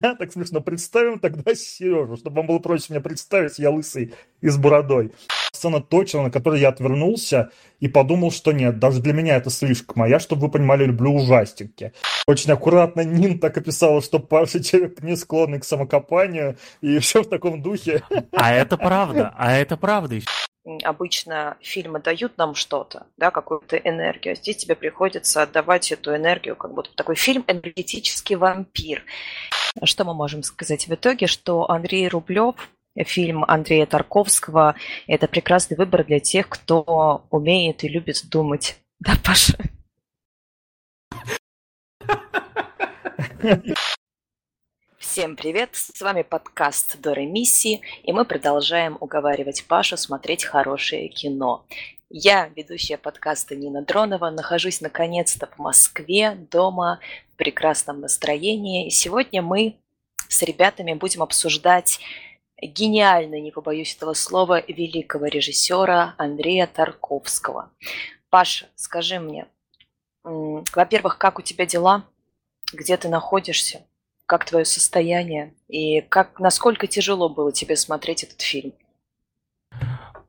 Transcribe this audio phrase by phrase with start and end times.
[0.18, 0.60] так смешно.
[0.60, 5.12] Представим тогда Сережу, чтобы вам было проще меня представить, я лысый и с бородой.
[5.52, 10.02] Сцена точно, на которой я отвернулся и подумал, что нет, даже для меня это слишком.
[10.02, 11.92] А я, чтобы вы понимали, люблю ужастики.
[12.26, 17.28] Очень аккуратно Нин так описала, что Паша человек не склонный к самокопанию и все в
[17.28, 18.02] таком духе.
[18.32, 20.20] А это правда, а это правда
[20.82, 26.56] обычно фильмы дают нам что-то, да, какую-то энергию, а здесь тебе приходится отдавать эту энергию,
[26.56, 29.04] как будто такой фильм «Энергетический вампир».
[29.84, 31.26] Что мы можем сказать в итоге?
[31.26, 32.56] Что Андрей Рублев
[33.04, 34.74] фильм Андрея Тарковского–
[35.06, 38.80] это прекрасный выбор для тех, кто умеет и любит думать.
[38.98, 39.56] Да, Паша?
[45.10, 45.70] Всем привет!
[45.72, 51.66] С вами подкаст Доры Миссии, и мы продолжаем уговаривать Пашу смотреть хорошее кино.
[52.08, 57.00] Я, ведущая подкаста Нина Дронова, нахожусь наконец-то в Москве, дома,
[57.32, 58.86] в прекрасном настроении.
[58.86, 59.80] И сегодня мы
[60.28, 61.98] с ребятами будем обсуждать
[62.62, 67.72] гениальный, не побоюсь этого слова, великого режиссера Андрея Тарковского.
[68.28, 69.48] Паша, скажи мне,
[70.22, 72.04] во-первых, как у тебя дела?
[72.72, 73.84] Где ты находишься?
[74.30, 78.72] Как твое состояние и как, насколько тяжело было тебе смотреть этот фильм?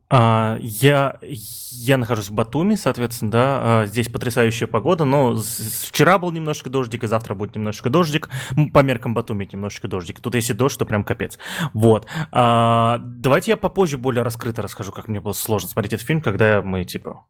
[0.10, 6.32] А, я, я нахожусь в Батуми, соответственно, да, а, здесь потрясающая погода, но вчера был
[6.32, 8.32] немножко дождик, и завтра будет немножко дождик,
[8.74, 11.38] по меркам Батуми немножко дождик, тут если дождь, то прям капец,
[11.76, 12.08] вот.
[12.32, 16.64] А, давайте я попозже более раскрыто расскажу, как мне было сложно смотреть этот фильм, когда
[16.64, 17.24] мы, типа,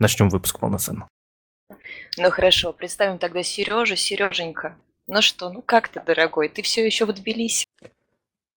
[0.00, 1.06] начнем выпуск полноценно.
[2.18, 3.94] Ну хорошо, представим тогда Сережу.
[3.94, 4.76] Сереженька,
[5.10, 7.66] ну что, ну как ты, дорогой, ты все еще в Тбилиси?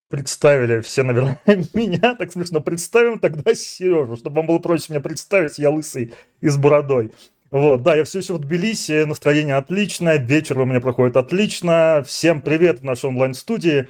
[0.10, 1.40] Представили все, наверное,
[1.74, 2.62] меня, так смешно.
[2.62, 7.12] Представим тогда Сережу, чтобы вам было проще меня представить, я лысый и с бородой.
[7.50, 12.04] Вот, да, я все еще в Тбилиси, настроение отличное, вечер у меня проходит отлично.
[12.06, 13.90] Всем привет в нашей онлайн-студии.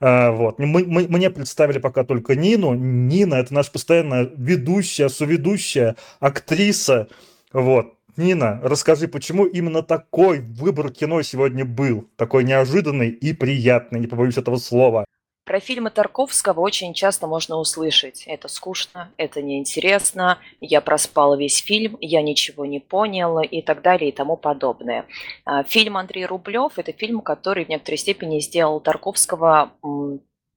[0.00, 0.58] А, вот.
[0.58, 2.74] Мы, мы, мне представили пока только Нину.
[2.74, 7.08] Нина– это наша постоянная ведущая, соведущая, актриса.
[7.52, 7.95] Вот.
[8.16, 12.08] Нина, расскажи, почему именно такой выбор кино сегодня был?
[12.16, 15.04] Такой неожиданный и приятный, не побоюсь этого слова.
[15.44, 18.24] Про фильмы Тарковского очень часто можно услышать.
[18.26, 24.08] Это скучно, это неинтересно, я проспал весь фильм, я ничего не понял и так далее
[24.08, 25.06] и тому подобное.
[25.44, 29.72] А, фильм Андрей Рублев– это фильм, который в некоторой степени сделал Тарковского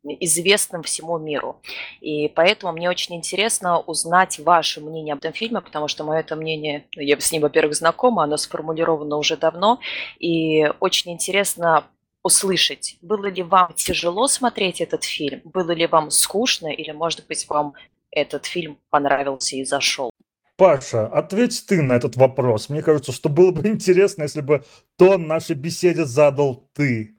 [0.04, 1.62] известным всему миру.
[2.02, 6.36] И поэтому мне очень интересно узнать ваше мнение об этом фильме, потому что мое это
[6.36, 9.80] мнение, ну, я с ним, во-первых, знакома, оно сформулировано уже давно,
[10.20, 11.86] и очень интересно
[12.24, 17.48] услышать, было ли вам тяжело смотреть этот фильм, было ли вам скучно, или, может быть,
[17.50, 17.74] вам
[18.12, 20.12] этот фильм понравился и зашел.
[20.58, 22.68] Паша, ответь ты на этот вопрос.
[22.68, 24.66] Мне кажется, что было бы интересно, если бы
[24.98, 27.16] тон нашей беседе задал ты.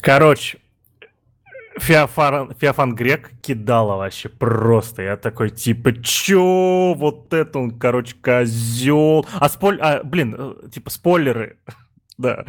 [0.00, 0.58] Короче,
[1.82, 5.02] Феофан, Феофан Грек кидала вообще просто.
[5.02, 6.94] Я такой, типа, чё?
[6.96, 9.26] Вот это он, короче, козел.
[9.32, 9.80] А спойлер...
[9.82, 11.58] А, блин, э, типа, спойлеры.
[12.18, 12.44] Да.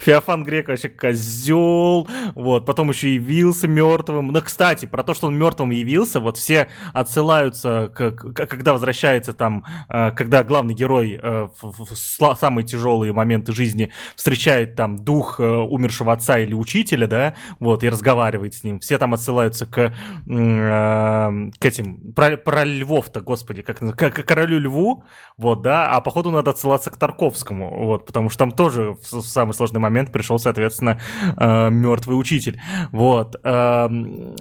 [0.00, 2.08] Феофан Грек вообще козел.
[2.34, 2.66] Вот.
[2.66, 4.28] Потом еще явился мертвым.
[4.28, 9.64] Но, кстати, про то, что он мертвым явился, вот все отсылаются, к, когда возвращается там,
[9.88, 11.96] э, когда главный герой э, в
[12.36, 17.88] самые тяжелые моменты жизни встречает там дух э, умершего отца или учителя, да, вот, и
[17.88, 18.80] разговаривает с ним.
[18.80, 19.94] Все там отсылаются к,
[20.26, 25.04] к этим, про, про львов-то, господи, как, к, к королю льву,
[25.36, 29.52] вот, да, а походу надо отсылаться к Тарковскому, вот, потому что там тоже в самый
[29.64, 31.00] сложный момент пришел, соответственно,
[31.36, 32.60] э, мертвый учитель.
[32.92, 33.36] Вот.
[33.44, 34.36] Эм,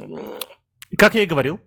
[0.98, 1.60] как я и говорил,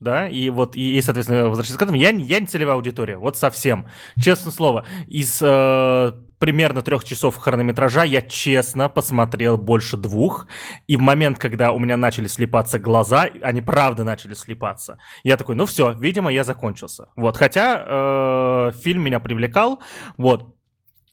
[0.00, 3.86] да, и вот, и, соответственно, возвращаясь к этому, я, я не целевая аудитория, вот совсем,
[4.20, 10.48] честное слово, из э, примерно трех часов хронометража я честно посмотрел больше двух,
[10.86, 15.54] и в момент, когда у меня начали слепаться глаза, они правда начали слепаться, я такой,
[15.54, 19.80] ну все, видимо, я закончился, вот, хотя э, фильм меня привлекал,
[20.18, 20.56] вот,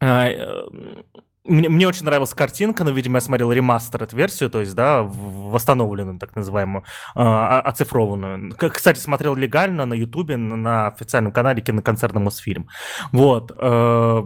[0.01, 1.03] а, э,
[1.45, 5.03] мне, мне очень нравилась картинка, но, видимо, я смотрел ремастер эту версию, то есть, да,
[5.03, 6.83] восстановленную, так называемую,
[7.15, 8.55] э, оцифрованную.
[8.55, 12.67] Кстати, смотрел легально на Ютубе, на официальном канале киноконцерна Мосфильм.
[13.11, 13.51] Вот.
[13.57, 14.23] Э,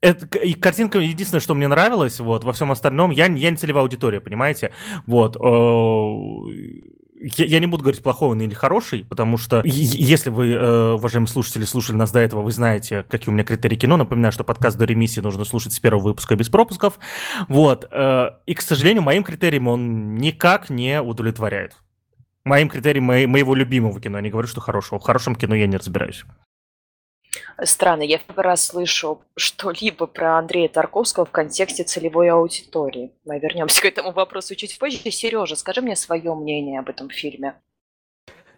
[0.00, 3.82] это, и картинка единственное, что мне нравилось, вот, во всем остальном, я, я не целевая
[3.82, 4.72] аудитория, понимаете?
[5.06, 5.36] Вот.
[5.36, 10.92] Э, я, я не буду говорить плохой он или хороший, потому что если вы, э,
[10.94, 13.96] уважаемые слушатели, слушали нас до этого, вы знаете, какие у меня критерии кино.
[13.96, 16.98] Напоминаю, что подкаст до ремиссии нужно слушать с первого выпуска без пропусков.
[17.48, 17.86] Вот.
[17.90, 21.76] Э, и, к сожалению, моим критериям он никак не удовлетворяет.
[22.44, 24.18] Моим критериям мои, моего любимого кино.
[24.18, 24.98] Я не говорю, что хорошего.
[24.98, 26.24] В хорошем кино я не разбираюсь.
[27.64, 33.12] Странно, я в первый раз слышу что-либо про Андрея Тарковского в контексте целевой аудитории.
[33.24, 35.10] Мы вернемся к этому вопросу чуть позже.
[35.10, 37.54] Сережа, скажи мне свое мнение об этом фильме.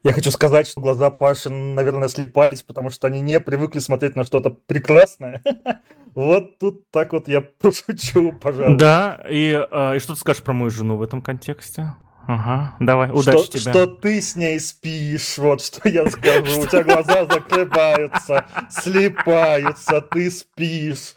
[0.03, 4.25] Я хочу сказать, что глаза Паши, наверное, слепались, потому что они не привыкли смотреть на
[4.25, 5.43] что-то прекрасное.
[6.15, 8.79] Вот тут так вот я пошучу, пожалуйста.
[8.79, 11.97] Да, и, э, и что ты скажешь про мою жену в этом контексте?
[12.26, 13.71] Ага, давай, удачи что, тебе.
[13.73, 16.61] Что ты с ней спишь, вот что я скажу.
[16.61, 21.15] У тебя глаза закрываются, слепаются, ты спишь.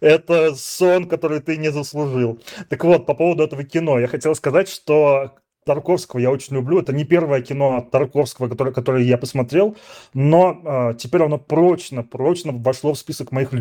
[0.00, 2.40] Это сон, который ты не заслужил.
[2.68, 5.32] Так вот, по поводу этого кино, я хотел сказать, что
[5.66, 6.78] Тарковского я очень люблю.
[6.78, 9.76] Это не первое кино Тарковского, которое, которое я посмотрел,
[10.14, 13.52] но э, теперь оно прочно, прочно вошло в список моих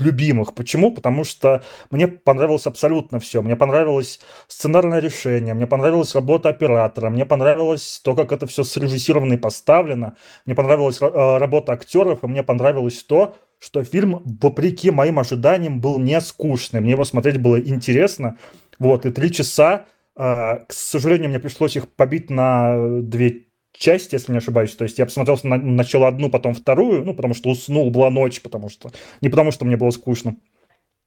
[0.00, 0.54] любимых.
[0.54, 0.92] Почему?
[0.92, 3.42] Потому что мне понравилось абсолютно все.
[3.42, 9.34] Мне понравилось сценарное решение, мне понравилась работа оператора, мне понравилось то, как это все срежиссировано
[9.34, 10.16] и поставлено,
[10.46, 15.98] мне понравилась э, работа актеров, и мне понравилось то, что фильм, вопреки моим ожиданиям, был
[15.98, 16.80] не скучный.
[16.80, 18.38] Мне его смотреть было интересно.
[18.78, 19.86] Вот, и три часа
[20.20, 23.44] а, к сожалению, мне пришлось их побить на две
[23.78, 24.74] части, если не ошибаюсь.
[24.74, 28.40] То есть я посмотрел на, сначала одну, потом вторую, ну, потому что уснул, была ночь,
[28.40, 28.90] потому что...
[29.20, 30.36] Не потому что мне было скучно.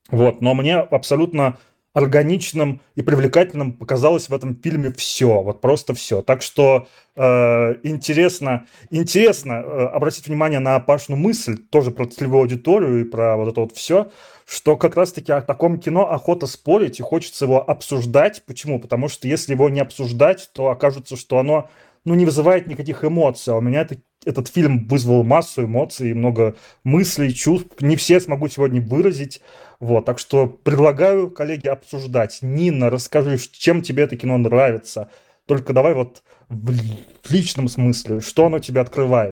[0.09, 1.57] Вот, но мне абсолютно
[1.93, 6.21] органичным и привлекательным показалось в этом фильме все, вот просто все.
[6.21, 13.01] Так что э, интересно, интересно э, обратить внимание на Пашну мысль, тоже про целевую аудиторию
[13.01, 14.09] и про вот это вот все,
[14.45, 18.43] что как раз-таки о таком кино охота спорить и хочется его обсуждать.
[18.45, 18.79] Почему?
[18.79, 21.69] Потому что если его не обсуждать, то окажется, что оно
[22.05, 23.53] ну, не вызывает никаких эмоций.
[23.53, 27.81] А у меня это, этот фильм вызвал массу эмоций, много мыслей, чувств.
[27.81, 29.41] Не все смогу сегодня выразить.
[29.79, 32.39] Вот, так что предлагаю, коллеги, обсуждать.
[32.41, 35.09] Нина, расскажи, чем тебе это кино нравится.
[35.45, 39.30] Только давай вот в личном смысле, что оно тебе открывает.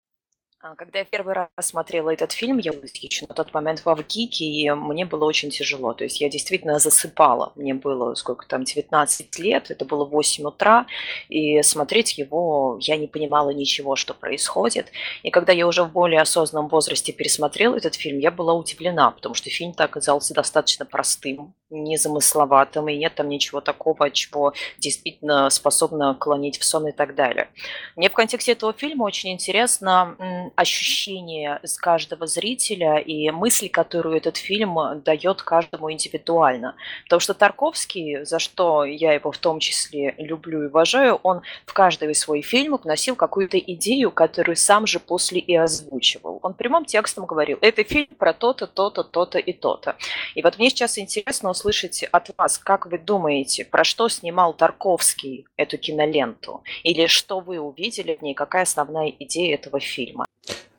[0.69, 2.83] А, когда я первый раз смотрела этот фильм, я была
[3.27, 5.94] на тот момент в Авгике, и мне было очень тяжело.
[5.94, 7.51] То есть я действительно засыпала.
[7.56, 10.86] Мне было сколько там, 19 лет, это было 8 утра,
[11.30, 14.92] и смотреть его я не понимала ничего, что происходит.
[15.24, 19.36] И когда я уже в более осознанном возрасте пересмотрела этот фильм, я была удивлена, потому
[19.36, 26.16] что фильм так оказался достаточно простым, незамысловатым, и нет там ничего такого, чего действительно способно
[26.16, 27.50] клонить в сон и так далее.
[27.95, 30.16] Мне в контексте этого фильма очень интересно
[30.56, 36.75] ощущение с каждого зрителя и мысли, которую этот фильм дает каждому индивидуально.
[37.04, 41.74] Потому что Тарковский, за что я его в том числе люблю и уважаю, он в
[41.74, 46.39] каждый свой фильм вносил какую-то идею, которую сам же после и озвучивал.
[46.42, 49.95] Он прямым текстом говорил, это фильм про то-то, то-то, то-то и то-то.
[50.36, 55.46] И вот мне сейчас интересно услышать от вас, как вы думаете, про что снимал Тарковский
[55.58, 56.64] эту киноленту?
[56.84, 60.26] Или что вы увидели в ней, какая основная идея этого фильма?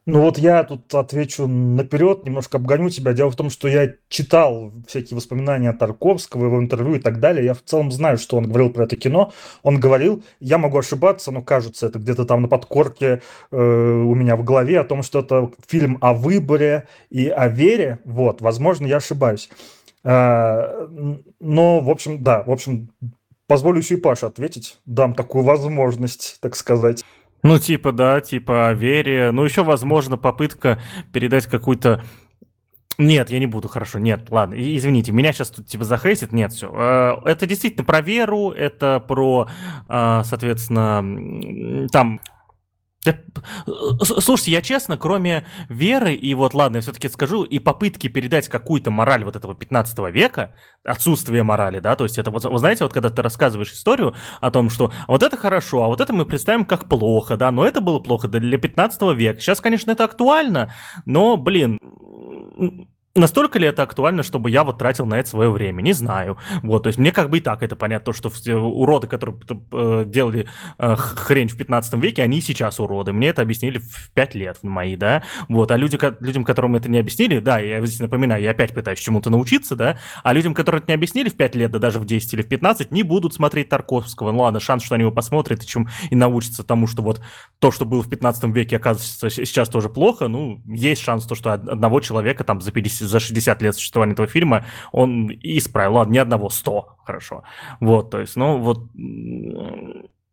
[0.07, 3.13] Ну вот я тут отвечу наперед, немножко обгоню тебя.
[3.13, 7.45] Дело в том, что я читал всякие воспоминания Тарковского, его интервью и так далее.
[7.45, 9.33] Я в целом знаю, что он говорил про это кино.
[9.63, 13.23] Он говорил, я могу ошибаться, но кажется, это где-то там на подкорке
[13.53, 17.99] э, у меня в голове о том, что это фильм о выборе и о вере.
[18.05, 19.51] Вот, возможно, я ошибаюсь.
[20.05, 20.87] Э,
[21.41, 22.91] но, в общем, да, в общем,
[23.47, 24.79] позволю еще и Паше ответить.
[24.87, 27.05] Дам такую возможность, так сказать.
[27.43, 29.31] Ну, типа, да, типа вере.
[29.33, 30.81] Ну, еще, возможно, попытка
[31.13, 32.03] передать какую-то
[32.99, 36.71] нет, я не буду, хорошо, нет, ладно, извините, меня сейчас тут типа захейсит, нет, все.
[36.71, 39.49] Э, это действительно про веру, это про,
[39.89, 42.21] э, соответственно, там
[43.07, 43.13] Э,
[44.03, 48.91] слушайте, я честно, кроме веры, и вот, ладно, я все-таки скажу, и попытки передать какую-то
[48.91, 50.55] мораль вот этого 15 века,
[50.85, 54.51] отсутствие морали, да, то есть это, вот, вы знаете, вот когда ты рассказываешь историю о
[54.51, 57.81] том, что вот это хорошо, а вот это мы представим как плохо, да, но это
[57.81, 59.41] было плохо для 15 века.
[59.41, 60.75] Сейчас, конечно, это актуально,
[61.07, 61.79] но, блин,
[63.17, 65.83] Настолько ли это актуально, чтобы я вот тратил на это свое время?
[65.83, 66.39] Не знаю.
[66.63, 69.37] Вот, то есть мне как бы и так это понятно, то, что уроды, которые
[69.73, 70.49] э, делали
[70.79, 73.13] э, хрень в 15 веке, они сейчас уроды.
[73.13, 75.25] Мне это объяснили в 5 лет мои, да.
[75.49, 79.01] Вот, а люди, людям, которым это не объяснили, да, я здесь напоминаю, я опять пытаюсь
[79.01, 82.05] чему-то научиться, да, а людям, которые это не объяснили в 5 лет, да даже в
[82.05, 84.31] 10 или в 15, не будут смотреть Тарковского.
[84.31, 87.21] Ну ладно, шанс, что они его посмотрят и, чем, и научатся тому, что вот
[87.59, 91.55] то, что было в 15 веке, оказывается, сейчас тоже плохо, ну, есть шанс то, что
[91.55, 95.95] одного человека там за 50 за 60 лет существования этого фильма он исправил.
[95.95, 97.43] Ладно, ни одного, 100, хорошо.
[97.81, 98.85] Вот, то есть, ну, вот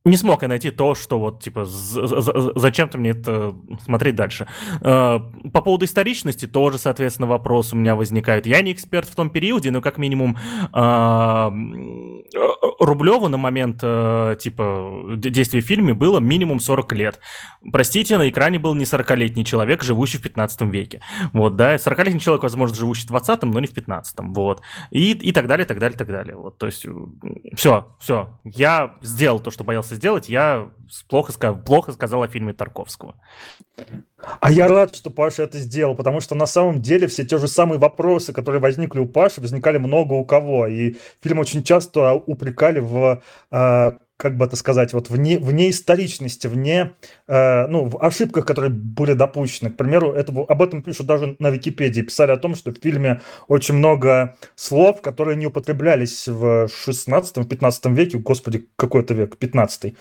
[0.10, 4.48] не смог я найти то, что вот, типа, зачем-то мне это смотреть дальше.
[4.82, 5.20] Э,
[5.54, 8.46] по поводу историчности тоже, соответственно, вопрос у меня возникает.
[8.46, 10.38] Я не эксперт в том периоде, но как минимум,
[10.74, 11.52] э,
[12.80, 17.20] Рублеву на момент, э, типа, действия в фильме было минимум 40 лет.
[17.72, 21.02] Простите, на экране был не 40-летний человек, живущий в 15 веке.
[21.34, 24.62] Вот, да, 40-летний человек, возможно, живущий в 20-м, но не в 15-м, вот.
[24.92, 26.36] И, и так далее, так далее, так далее.
[26.36, 26.86] Вот, то есть,
[27.56, 28.30] все, все.
[28.44, 30.70] Я сделал то, что боялся сделать, я
[31.08, 33.16] плохо, плохо сказал о фильме Тарковского.
[34.40, 37.48] А я рад, что Паша это сделал, потому что на самом деле все те же
[37.48, 40.68] самые вопросы, которые возникли у Паши, возникали много у кого.
[40.68, 46.48] И фильм очень часто упрекали в э, как бы это сказать, вот вне, вне историчности,
[46.48, 46.94] вне,
[47.28, 49.70] э, ну, в ошибках, которые были допущены.
[49.70, 52.02] К примеру, это, об этом пишут даже на Википедии.
[52.02, 58.18] Писали о том, что в фильме очень много слов, которые не употреблялись в 16-15 веке.
[58.18, 59.38] Господи, какой это век?
[59.38, 59.94] 15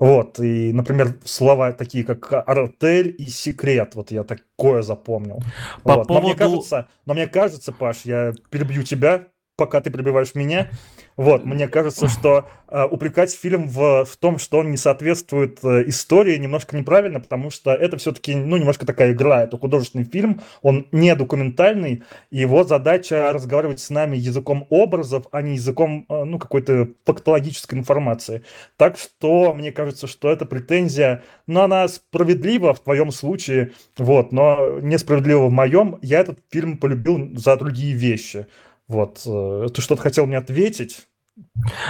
[0.00, 5.42] вот, и, например, слова такие, как артель и секрет, вот я такое запомнил.
[5.82, 6.06] По вот.
[6.06, 6.14] поводу...
[6.14, 9.26] но, мне кажется, но мне кажется, Паш, я перебью тебя,
[9.60, 10.70] пока ты перебиваешь меня,
[11.18, 15.86] вот, мне кажется, что э, упрекать фильм в, в том, что он не соответствует э,
[15.86, 20.86] истории, немножко неправильно, потому что это все-таки, ну, немножко такая игра, это художественный фильм, он
[20.92, 26.88] не документальный, его задача разговаривать с нами языком образов, а не языком, э, ну, какой-то
[27.04, 28.42] фактологической информации.
[28.78, 34.80] Так что, мне кажется, что эта претензия, ну, она справедлива в твоем случае, вот, но
[34.80, 35.98] несправедлива в моем.
[36.00, 38.46] Я этот фильм полюбил за другие вещи.
[38.90, 41.06] Вот, э, ты что-то хотел мне ответить?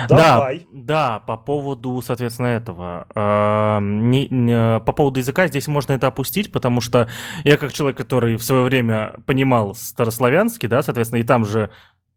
[0.07, 0.66] Давай.
[0.71, 3.07] Да, да, по поводу, соответственно, этого.
[3.14, 7.09] Э, не, не, по поводу языка здесь можно это опустить, потому что
[7.45, 11.71] я как человек, который в свое время понимал старославянский, да, соответственно, и там же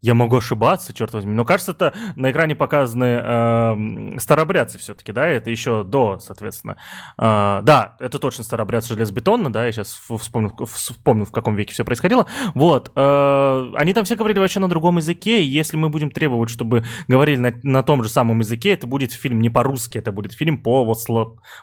[0.04, 1.32] я могу ошибаться, черт возьми.
[1.32, 5.26] Но кажется, это на экране показаны э, старобрядцы все-таки, да?
[5.26, 6.76] Это еще до, соответственно.
[7.16, 9.64] Э, да, это точно старобрядцы железобетонно, да?
[9.64, 12.26] Я сейчас вспомнил, вспомнил, в каком веке все происходило.
[12.54, 12.92] Вот.
[12.94, 15.42] Э, они там все говорили вообще на другом языке.
[15.42, 19.10] И если мы будем требовать, чтобы говорили на, на том же самом языке, это будет
[19.10, 20.98] фильм не по-русски, это будет фильм по, вот,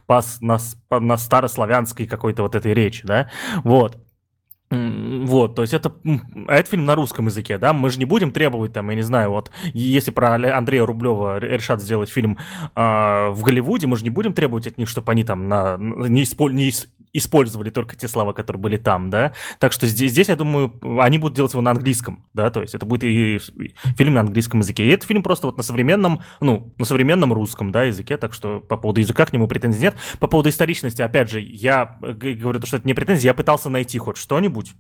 [0.08, 0.58] по, на,
[0.90, 3.30] на старославянской какой-то вот этой речи, да?
[3.64, 4.00] Вот.
[4.72, 5.94] Вот, то есть это,
[6.48, 9.02] а это фильм на русском языке, да, мы же не будем требовать там, я не
[9.02, 12.38] знаю, вот, если про Андрея Рублева решат сделать фильм
[12.76, 16.24] э, в Голливуде, мы же не будем требовать от них, чтобы они там на, не,
[16.24, 16.72] испо, не,
[17.14, 19.34] использовали только те слова, которые были там, да.
[19.60, 22.76] Так что здесь, здесь, я думаю, они будут делать его на английском, да, то есть
[22.76, 23.40] это будет и
[23.98, 24.86] фильм на английском языке.
[24.86, 28.60] И этот фильм просто вот на современном, ну, на современном русском, да, языке, так что
[28.60, 29.96] по поводу языка к нему претензий нет.
[30.20, 34.18] По поводу историчности, опять же, я говорю, что это не претензия, я пытался найти хоть
[34.18, 34.74] что-нибудь,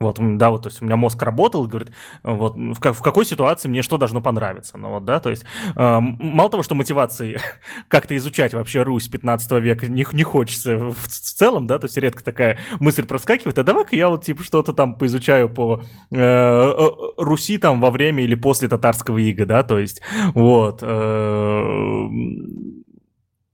[0.00, 1.90] вот, да, вот, то есть у меня мозг работал говорит,
[2.22, 4.78] вот в, в какой ситуации мне что должно понравиться.
[4.78, 7.40] Ну вот, да, то есть э, мало того, что мотивации
[7.88, 11.96] как-то изучать вообще Русь 15 века не, не хочется в, в целом, да, то есть
[11.96, 16.90] редко такая мысль проскакивает, а давай-ка я вот типа что-то там поизучаю по э, э
[17.16, 20.00] Руси там во время или после татарского ига, да, то есть
[20.34, 20.78] вот.
[20.82, 22.08] Э,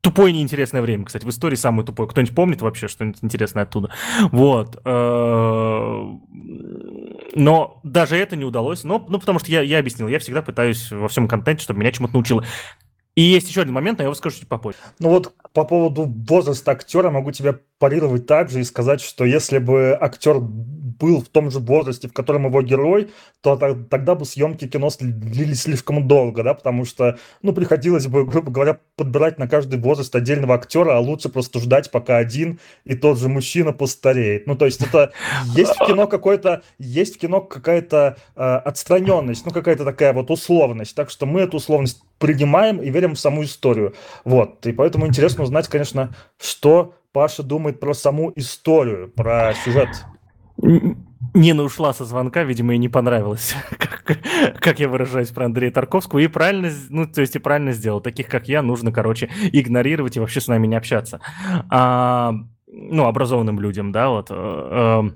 [0.05, 1.25] тупое неинтересное время, кстати.
[1.25, 2.07] В истории самое тупое.
[2.09, 3.91] Кто-нибудь помнит вообще что-нибудь интересное оттуда?
[4.31, 4.79] Вот.
[4.85, 6.05] Э,
[7.35, 8.85] но даже это не удалось.
[8.85, 11.91] Но, ну, потому что я, я объяснил, я всегда пытаюсь во всем контенте, чтобы меня
[11.91, 12.45] чему-то научило.
[13.15, 14.77] И есть еще один момент, но я его скажу чуть попозже.
[14.99, 19.97] Ну вот по поводу возраста актера могу тебя парировать также и сказать, что если бы
[19.99, 20.39] актер
[20.99, 23.11] был в том же возрасте, в котором его герой,
[23.41, 28.51] то тогда бы съемки кино длились слишком долго, да, потому что, ну, приходилось бы, грубо
[28.51, 33.19] говоря, подбирать на каждый возраст отдельного актера, а лучше просто ждать, пока один и тот
[33.19, 34.47] же мужчина постареет.
[34.47, 35.13] Ну, то есть это
[35.55, 40.95] есть в кино какой-то, есть в кино какая-то э, отстраненность, ну, какая-то такая вот условность,
[40.95, 43.95] так что мы эту условность принимаем и верим в саму историю.
[44.25, 49.89] Вот, и поэтому интересно узнать, конечно, что Паша думает про саму историю, про сюжет.
[50.57, 54.19] Нина ушла со звонка, видимо, ей не понравилось, как,
[54.61, 58.01] как я выражаюсь про Андрея Тарковского, и правильно, ну, то есть и правильно сделал.
[58.01, 61.21] Таких, как я, нужно, короче, игнорировать и вообще с нами не общаться.
[61.71, 62.35] А,
[62.69, 64.29] ну, образованным людям, да, вот.
[64.31, 65.11] А,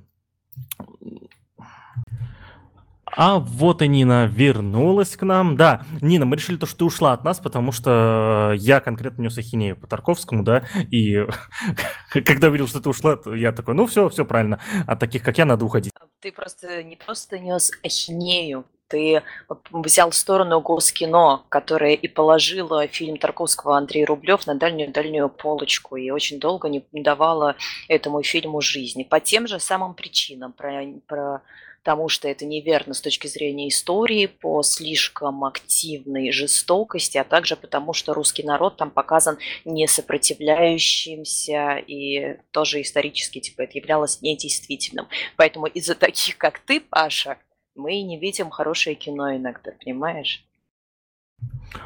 [3.20, 5.56] а вот и Нина вернулась к нам.
[5.56, 9.36] Да, Нина, мы решили то, что ты ушла от нас, потому что я конкретно нес
[9.36, 11.26] ахинею по Тарковскому, да, и
[12.12, 15.46] когда увидел, что ты ушла, я такой, ну все, все правильно, от таких, как я,
[15.46, 15.92] надо уходить.
[16.20, 19.24] Ты просто не просто нес ахинею, ты
[19.72, 26.38] взял сторону Госкино, которое и положило фильм Тарковского Андрей Рублев на дальнюю-дальнюю полочку и очень
[26.38, 27.56] долго не давало
[27.88, 29.02] этому фильму жизни.
[29.02, 31.42] По тем же самым причинам, про, про
[31.88, 37.94] потому что это неверно с точки зрения истории, по слишком активной жестокости, а также потому,
[37.94, 45.08] что русский народ там показан не сопротивляющимся и тоже исторически типа это являлось недействительным.
[45.38, 47.38] Поэтому из-за таких, как ты, Паша,
[47.74, 50.44] мы не видим хорошее кино иногда, понимаешь?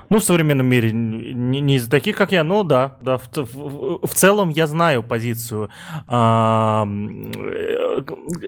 [0.08, 3.18] Ну, в современном мире не, не из таких, как я, но да, да.
[3.18, 5.70] В, в, в целом я знаю позицию.
[6.06, 6.86] А,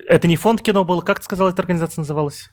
[0.08, 2.50] это не фонд кино был, как ты сказал, эта организация называлась?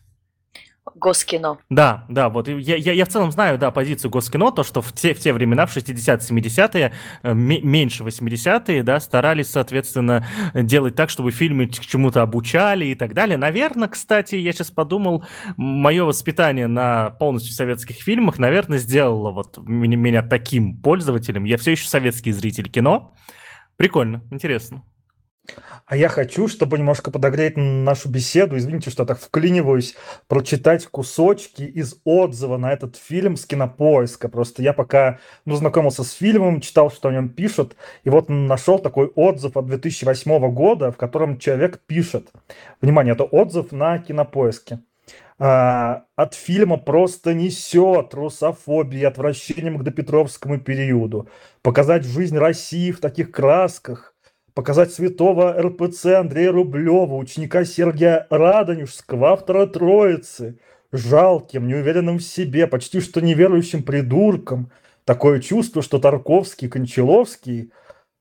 [0.95, 1.59] Госкино.
[1.69, 4.91] Да, да, вот я, я, я в целом знаю, да, позицию Госкино, то, что в
[4.93, 11.11] те, в те времена, в 60-е, 70-е, э, меньше 80-е, да, старались, соответственно, делать так,
[11.11, 13.37] чтобы фильмы к чему-то обучали и так далее.
[13.37, 15.23] Наверное, кстати, я сейчас подумал,
[15.55, 21.43] мое воспитание на полностью советских фильмах, наверное, сделало вот меня таким пользователем.
[21.43, 23.13] Я все еще советский зритель кино.
[23.77, 24.83] Прикольно, интересно.
[25.85, 29.95] А я хочу, чтобы немножко подогреть нашу беседу, извините, что я так вклиниваюсь,
[30.27, 34.29] прочитать кусочки из отзыва на этот фильм с кинопоиска.
[34.29, 38.79] Просто я пока ну, знакомился с фильмом, читал, что о нем пишут, и вот нашел
[38.79, 42.29] такой отзыв от 2008 года, в котором человек пишет.
[42.79, 44.79] Внимание, это отзыв на кинопоиске.
[45.43, 51.27] А, от фильма просто несет русофобией, отвращением к допетровскому периоду.
[51.63, 54.10] Показать жизнь России в таких красках,
[54.53, 60.57] показать святого РПЦ Андрея Рублева, ученика Сергия Радонежского, автора Троицы,
[60.91, 64.71] жалким, неуверенным в себе, почти что неверующим придурком.
[65.05, 67.71] Такое чувство, что Тарковский Кончаловский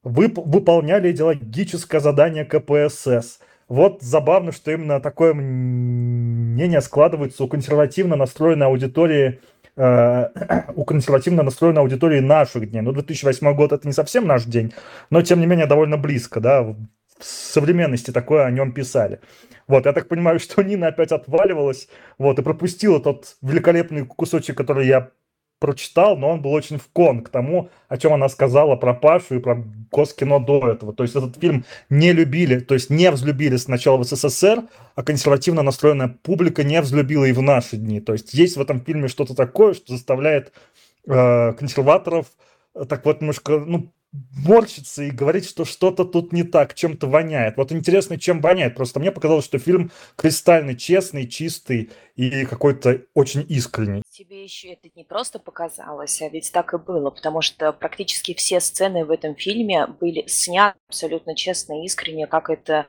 [0.05, 3.41] вып- выполняли идеологическое задание КПСС.
[3.69, 9.41] Вот забавно, что именно такое мнение складывается у консервативно настроенной аудитории
[10.75, 12.83] у консервативно настроенной аудитории наших дней.
[12.83, 14.75] Ну, 2008 год это не совсем наш день,
[15.09, 16.77] но тем не менее довольно близко, да, в
[17.21, 19.21] современности такое о нем писали.
[19.69, 24.87] Вот, я так понимаю, что Нина опять отваливалась, вот, и пропустила тот великолепный кусочек, который
[24.87, 25.11] я
[25.61, 29.37] прочитал, но он был очень в кон к тому, о чем она сказала про Пашу
[29.37, 29.63] и про
[29.93, 30.93] Госкино до этого.
[30.93, 34.65] То есть этот фильм не любили, то есть не взлюбили сначала в СССР,
[34.95, 38.01] а консервативно настроенная публика не взлюбила и в наши дни.
[38.01, 40.53] То есть есть в этом фильме что-то такое, что заставляет
[41.07, 42.27] э, консерваторов
[42.75, 47.57] э, так вот немножко, ну, морщится и говорить, что что-то тут не так, чем-то воняет.
[47.57, 48.75] Вот интересно, чем воняет.
[48.75, 54.03] Просто мне показалось, что фильм кристально честный, чистый и какой-то очень искренний.
[54.11, 58.61] Тебе еще это не просто показалось, а ведь так и было, потому что практически все
[58.61, 62.89] сцены в этом фильме были сняты абсолютно честно и искренне, как это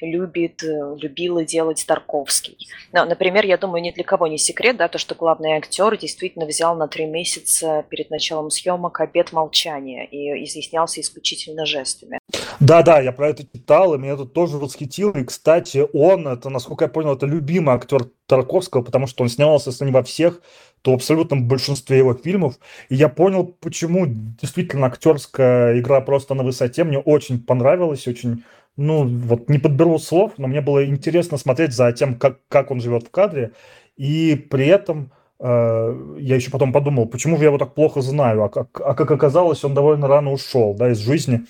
[0.00, 2.56] любит, э, любила делать Тарковский.
[2.92, 6.46] Но, например, я думаю, ни для кого не секрет, да, то, что главный актер действительно
[6.46, 12.18] взял на три месяца перед началом съемок обед молчания и изъяснялся исключительно жестами.
[12.60, 15.12] Да-да, я про это читал, и меня это тоже восхитило.
[15.12, 19.72] И, кстати, он, это, насколько я понял, это любимый актер Тарковского, потому что он снимался
[19.72, 20.40] с ним во всех,
[20.82, 22.58] то в абсолютном большинстве его фильмов.
[22.88, 26.84] И я понял, почему действительно актерская игра просто на высоте.
[26.84, 28.44] Мне очень понравилось, очень,
[28.76, 32.80] ну, вот не подберу слов, но мне было интересно смотреть за тем, как, как он
[32.80, 33.52] живет в кадре.
[33.96, 38.48] И при этом я еще потом подумал, почему же я его так плохо знаю, а
[38.50, 41.46] как, а как оказалось, он довольно рано ушел, да, из жизни.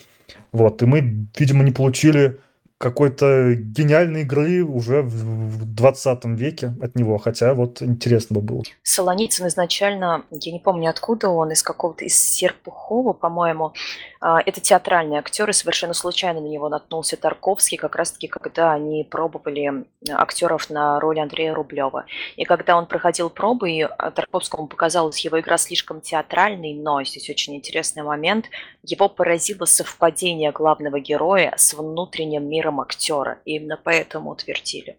[0.53, 2.39] Вот, и мы, видимо, не получили
[2.81, 8.63] какой-то гениальной игры уже в 20 веке от него, хотя вот интересно бы было.
[8.83, 13.75] Солоницын изначально, я не помню откуда он, из какого-то, из Серпухова, по-моему,
[14.23, 19.05] а, это театральный актер, и совершенно случайно на него наткнулся Тарковский, как раз-таки, когда они
[19.05, 22.07] пробовали актеров на роль Андрея Рублева.
[22.37, 27.29] И когда он проходил пробы, и а, Тарковскому показалась его игра слишком театральной, но здесь
[27.29, 28.47] очень интересный момент,
[28.83, 33.39] его поразило совпадение главного героя с внутренним миром выбором актера.
[33.45, 34.99] И именно поэтому утвердили.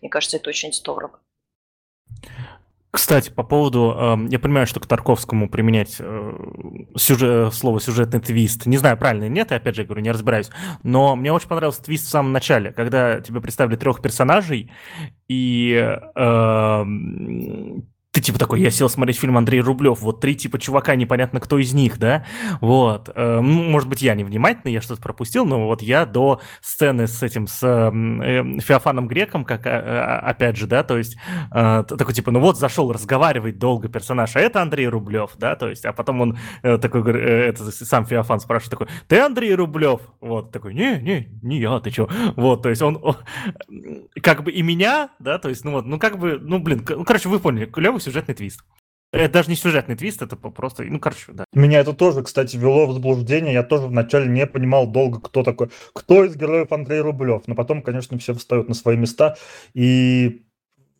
[0.00, 1.20] Мне кажется, это очень здорово.
[2.90, 6.32] Кстати, по поводу, э, я понимаю, что к Тарковскому применять э,
[6.94, 10.50] сюжет, слово сюжетный твист, не знаю, правильно или нет, и опять же, говорю, не разбираюсь,
[10.82, 14.70] но мне очень понравился твист в самом начале, когда тебе представили трех персонажей,
[15.26, 15.72] и
[16.14, 16.84] э,
[18.22, 21.72] типа такой, я сел смотреть фильм Андрей Рублев, вот три типа чувака, непонятно кто из
[21.72, 22.24] них, да,
[22.60, 27.22] вот, э, может быть, я невнимательный, я что-то пропустил, но вот я до сцены с
[27.22, 31.16] этим, с э, Феофаном Греком, как, э, опять же, да, то есть,
[31.52, 35.68] э, такой типа, ну вот, зашел разговаривать долго персонаж, а это Андрей Рублев, да, то
[35.68, 40.00] есть, а потом он э, такой, это сам Феофан спрашивает такой, ты Андрей Рублев?
[40.20, 42.08] Вот, такой, не, не, не я, ты чё?
[42.36, 43.00] Вот, то есть он,
[44.22, 47.04] как бы и меня, да, то есть, ну вот, ну как бы, ну блин, ну
[47.04, 48.60] короче, вы поняли, клевый сюжетный твист.
[49.12, 51.44] Это даже не сюжетный твист, это просто, ну, короче, да.
[51.52, 53.52] Меня это тоже, кстати, вело в заблуждение.
[53.52, 57.42] Я тоже вначале не понимал долго, кто такой, кто из героев Андрей Рублев.
[57.46, 59.36] Но потом, конечно, все встают на свои места.
[59.74, 60.44] И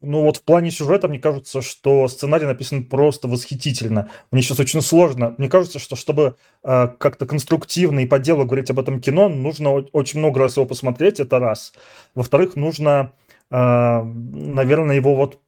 [0.02, 4.10] ну вот в плане сюжета, мне кажется, что сценарий написан просто восхитительно.
[4.30, 5.34] Мне сейчас очень сложно.
[5.38, 9.70] Мне кажется, что чтобы э, как-то конструктивно и по делу говорить об этом кино, нужно
[9.70, 11.72] очень много раз его посмотреть, это раз.
[12.14, 13.12] Во-вторых, нужно,
[13.50, 15.38] э, наверное, его вот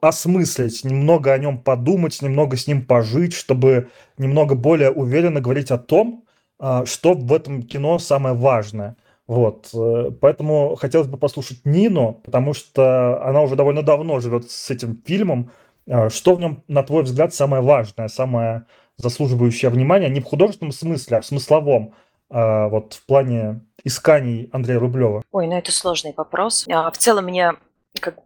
[0.00, 5.78] осмыслить, немного о нем подумать, немного с ним пожить, чтобы немного более уверенно говорить о
[5.78, 6.24] том,
[6.58, 8.96] а, что в этом кино самое важное.
[9.26, 14.70] Вот, э, поэтому хотелось бы послушать Нину, потому что она уже довольно давно живет с
[14.70, 15.50] этим фильмом.
[15.88, 20.72] А, что в нем, на твой взгляд, самое важное, самое заслуживающее внимания, не в художественном
[20.72, 21.94] смысле, а в смысловом,
[22.30, 25.22] а, вот в плане исканий Андрея Рублева?
[25.32, 26.66] Ой, ну это сложный вопрос.
[26.66, 27.54] В целом мне
[28.00, 28.18] как,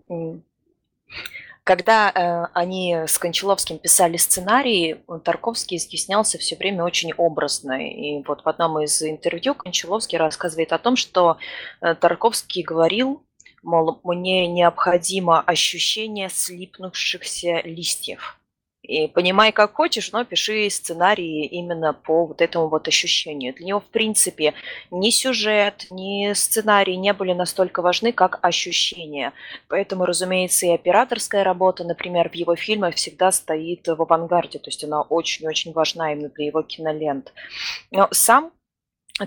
[1.66, 7.84] когда э, они с Кончаловским писали сценарий, Тарковский изъяснялся все время очень образно.
[7.90, 11.38] И вот в одном из интервью Кончаловский рассказывает о том, что
[11.80, 13.24] э, Тарковский говорил,
[13.64, 18.38] мол, мне необходимо ощущение слипнувшихся листьев.
[18.86, 23.52] И понимай, как хочешь, но пиши сценарии именно по вот этому вот ощущению.
[23.54, 24.54] Для него, в принципе,
[24.92, 29.32] ни сюжет, ни сценарий не были настолько важны, как ощущения.
[29.66, 34.60] Поэтому, разумеется, и операторская работа, например, в его фильмах всегда стоит в авангарде.
[34.60, 37.32] То есть она очень-очень важна именно для его кинолент.
[37.90, 38.52] Но сам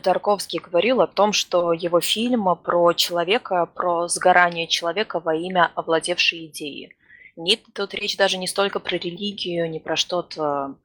[0.01, 6.45] Тарковский говорил о том, что его фильм про человека, про сгорание человека во имя овладевшей
[6.45, 6.95] идеи.
[7.39, 10.75] Нет, тут речь даже не столько про религию, не про что-то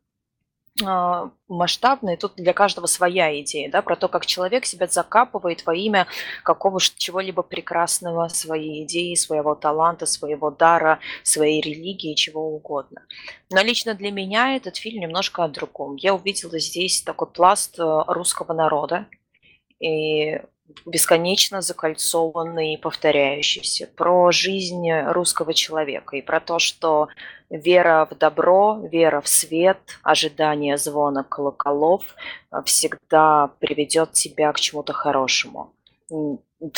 [0.84, 2.16] а, масштабное.
[2.16, 6.06] Тут для каждого своя идея, да, про то, как человек себя закапывает во имя
[6.44, 13.02] какого чего-либо прекрасного, своей идеи, своего таланта, своего дара, своей религии, чего угодно.
[13.50, 15.96] Но лично для меня этот фильм немножко о другом.
[15.96, 19.08] Я увидела здесь такой пласт э, русского народа,
[19.80, 20.40] и
[20.86, 27.08] бесконечно закольцованный и повторяющийся, про жизнь русского человека и про то, что
[27.50, 32.02] вера в добро, вера в свет, ожидание звона колоколов
[32.50, 35.72] э, всегда приведет тебя к чему-то хорошему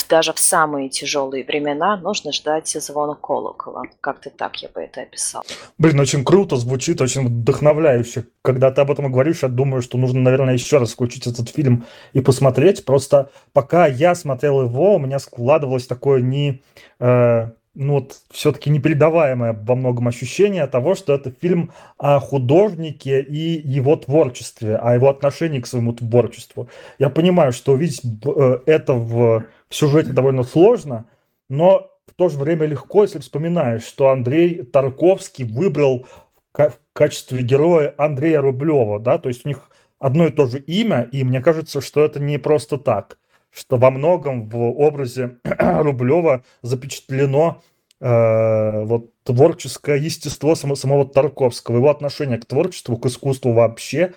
[0.09, 3.85] даже в самые тяжелые времена нужно ждать звона колокола.
[4.01, 5.43] Как-то так я бы это описал.
[5.79, 8.27] Блин, очень круто звучит, очень вдохновляюще.
[8.43, 11.87] Когда ты об этом говоришь, я думаю, что нужно, наверное, еще раз включить этот фильм
[12.13, 12.85] и посмотреть.
[12.85, 16.63] Просто пока я смотрел его, у меня складывалось такое не...
[16.99, 23.61] Э, ну вот все-таки непередаваемое во многом ощущение того, что это фильм о художнике и
[23.61, 26.69] его творчестве, о его отношении к своему творчеству.
[26.99, 31.05] Я понимаю, что увидеть э, это в, в сюжете довольно сложно,
[31.51, 36.07] но в то же время легко, если вспоминаешь, что Андрей Тарковский выбрал
[36.55, 41.03] в качестве героя Андрея Рублева, да, то есть у них одно и то же имя,
[41.13, 43.19] и мне кажется, что это не просто так
[43.57, 47.63] что во многом в образе Рублева запечатлено
[48.01, 54.13] э, вот творческое естество самого, самого Тарковского, его отношение к творчеству, к искусству вообще.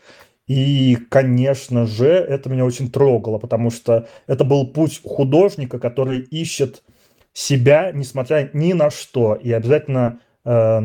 [0.46, 6.84] И, конечно же, это меня очень трогало, потому что это был путь художника, который ищет
[7.32, 10.80] себя, несмотря ни на что, и обязательно э,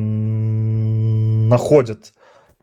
[1.48, 2.12] находит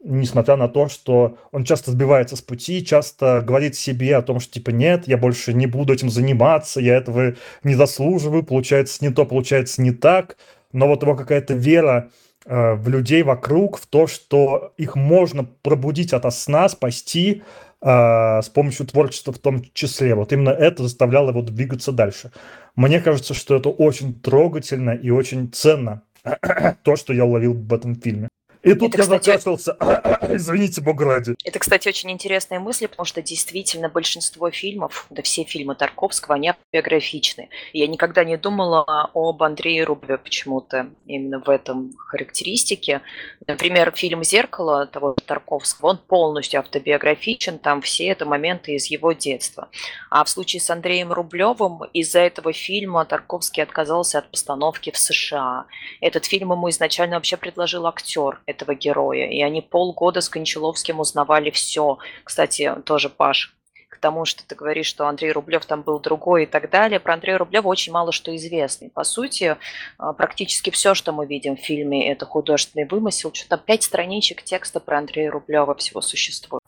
[0.04, 4.54] несмотря на то, что он часто сбивается с пути, часто говорит себе о том, что
[4.54, 9.26] типа нет, я больше не буду этим заниматься, я этого не заслуживаю, получается не то,
[9.26, 10.38] получается не так,
[10.74, 12.10] но вот его какая-то вера
[12.46, 17.44] э, в людей вокруг, в то, что их можно пробудить от сна, спасти
[17.82, 20.16] э, с помощью творчества в том числе.
[20.16, 22.32] Вот именно это заставляло его двигаться дальше.
[22.76, 26.02] Мне кажется, что это очень трогательно и очень ценно,
[26.84, 28.30] то, что я уловил в этом фильме.
[28.64, 29.76] И тут это, я кстати, закашлялся.
[30.30, 31.36] Извините, бог ради.
[31.44, 36.54] Это, кстати, очень интересная мысль, потому что действительно большинство фильмов, да все фильмы Тарковского, они
[36.72, 37.50] биографичны.
[37.74, 43.02] Я никогда не думала об Андрее Рублеве почему-то именно в этом характеристике.
[43.48, 49.70] Например, фильм «Зеркало» того Тарковского, он полностью автобиографичен, там все это моменты из его детства.
[50.10, 55.66] А в случае с Андреем Рублевым из-за этого фильма Тарковский отказался от постановки в США.
[56.00, 59.28] Этот фильм ему изначально вообще предложил актер этого героя.
[59.28, 61.98] И они полгода с Кончаловским узнавали все.
[62.24, 63.56] Кстати, тоже Паш,
[63.92, 67.00] к тому, что ты говоришь, что Андрей Рублев там был другой и так далее.
[67.00, 68.90] Про Андрея Рублева очень мало что известно.
[68.90, 69.58] По сути,
[69.98, 73.34] а, практически все, что мы видим в фильме, это художественный вымысел.
[73.34, 76.64] Что-то пять страничек текста про Андрея Рублева всего существует.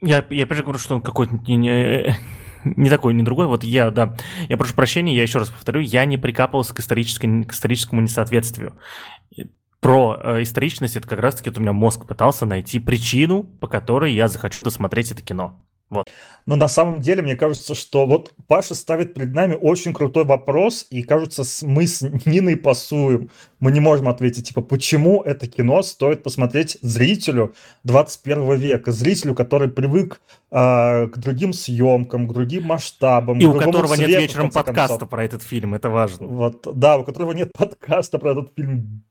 [0.00, 2.16] Я, я опять же говорю, что он какой-то не, не,
[2.64, 3.46] не такой, не другой.
[3.46, 4.16] Вот я, да,
[4.48, 8.76] я прошу прощения, я еще раз повторю, я не прикапывался к, к историческому несоответствию
[9.82, 14.14] про э, историчность, это как раз-таки вот у меня мозг пытался найти причину, по которой
[14.14, 15.58] я захочу досмотреть это кино.
[15.90, 16.08] Вот.
[16.46, 20.86] Но на самом деле, мне кажется, что вот Паша ставит перед нами очень крутой вопрос,
[20.88, 23.30] и кажется, мы с Ниной пасуем.
[23.58, 29.68] Мы не можем ответить, типа, почему это кино стоит посмотреть зрителю 21 века, зрителю, который
[29.68, 30.20] привык
[30.52, 33.40] э, к другим съемкам, к другим масштабам.
[33.40, 35.10] И у которого свету, нет вечером подкаста концов.
[35.10, 36.28] про этот фильм, это важно.
[36.28, 39.02] Вот, да, у которого нет подкаста про этот фильм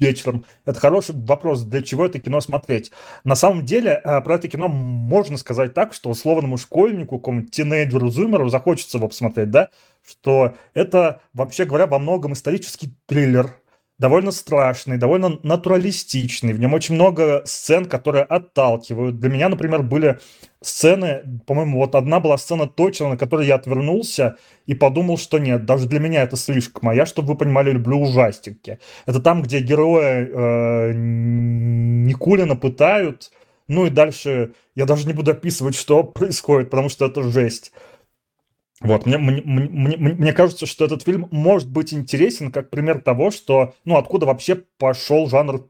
[0.00, 0.44] вечером?
[0.64, 2.92] Это хороший вопрос, для чего это кино смотреть.
[3.24, 8.08] На самом деле, э, про это кино можно сказать так, что условному школьнику, какому-нибудь тинейджеру,
[8.10, 9.68] зумеру захочется его посмотреть, да,
[10.06, 13.56] что это, вообще говоря, во многом исторический триллер,
[13.98, 16.52] довольно страшный, довольно натуралистичный.
[16.52, 19.18] В нем очень много сцен, которые отталкивают.
[19.18, 20.18] Для меня, например, были
[20.60, 25.64] сцены, по-моему, вот одна была сцена точно, на которой я отвернулся и подумал, что нет,
[25.64, 26.88] даже для меня это слишком.
[26.88, 28.78] А я, чтобы вы понимали, люблю ужастики.
[29.06, 33.32] Это там, где героя э, Никулина пытают,
[33.66, 37.72] ну и дальше я даже не буду описывать, что происходит, потому что это жесть.
[38.80, 43.32] Вот, мне, мне, мне, мне кажется, что этот фильм может быть интересен как пример того,
[43.32, 45.68] что, ну, откуда вообще пошел жанр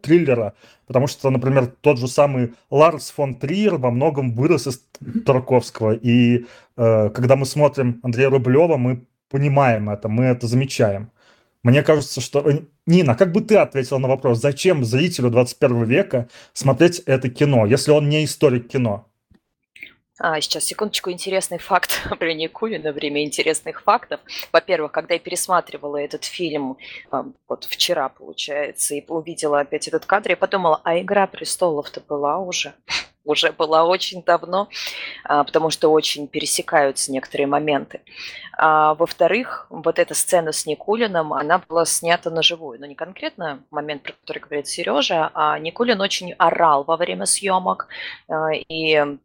[0.00, 0.54] триллера.
[0.86, 4.84] Потому что, например, тот же самый Ларс фон Триер во многом вырос из
[5.24, 5.92] Тарковского.
[5.92, 11.10] И э, когда мы смотрим Андрея Рублева, мы понимаем это, мы это замечаем.
[11.62, 12.48] Мне кажется, что...
[12.48, 17.66] Э, Нина, как бы ты ответила на вопрос, зачем зрителю 21 века смотреть это кино,
[17.66, 19.09] если он не историк кино?
[20.22, 24.20] А, сейчас, секундочку, интересный факт про Никулина, время интересных фактов.
[24.52, 26.76] Во-первых, когда я пересматривала этот фильм,
[27.48, 32.74] вот вчера, получается, и увидела опять этот кадр, я подумала, а «Игра престолов»-то была уже?
[33.24, 34.68] уже была очень давно,
[35.24, 38.02] а, потому что очень пересекаются некоторые моменты.
[38.58, 42.78] А, во-вторых, вот эта сцена с Никулиным, она была снята на живую.
[42.78, 47.88] Но не конкретно момент, про который говорит Сережа, а Никулин очень орал во время съемок.
[48.28, 49.18] А, и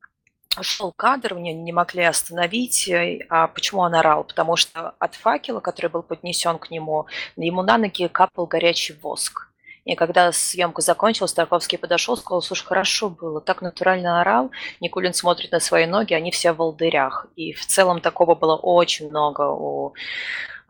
[0.63, 2.88] шел кадр, меня не могли остановить.
[2.88, 4.24] Э, а почему он орал?
[4.24, 9.50] Потому что от факела, который был поднесен к нему, ему на ноги капал горячий воск.
[9.86, 14.50] И когда съемка закончилась, Тарковский подошел, сказал, слушай, хорошо было, так натурально орал.
[14.82, 17.28] Никулин смотрит на свои ноги, они все в волдырях.
[17.36, 19.94] И в целом такого было очень много у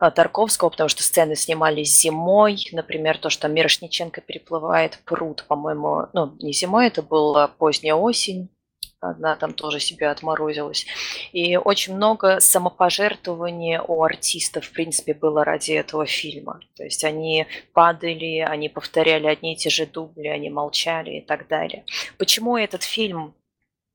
[0.00, 6.36] э, Тарковского, потому что сцены снимались зимой, например, то, что Мирошниченко переплывает пруд, по-моему, ну,
[6.38, 8.50] не зимой, это была поздняя осень,
[9.00, 10.86] она там тоже себя отморозилась.
[11.32, 16.60] И очень много самопожертвований у артистов, в принципе, было ради этого фильма.
[16.76, 21.48] То есть они падали, они повторяли одни и те же дубли, они молчали и так
[21.48, 21.84] далее.
[22.18, 23.34] Почему этот фильм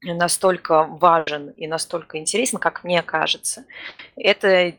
[0.02, 3.66] настолько важен и настолько интересен, как мне кажется?
[4.16, 4.76] Это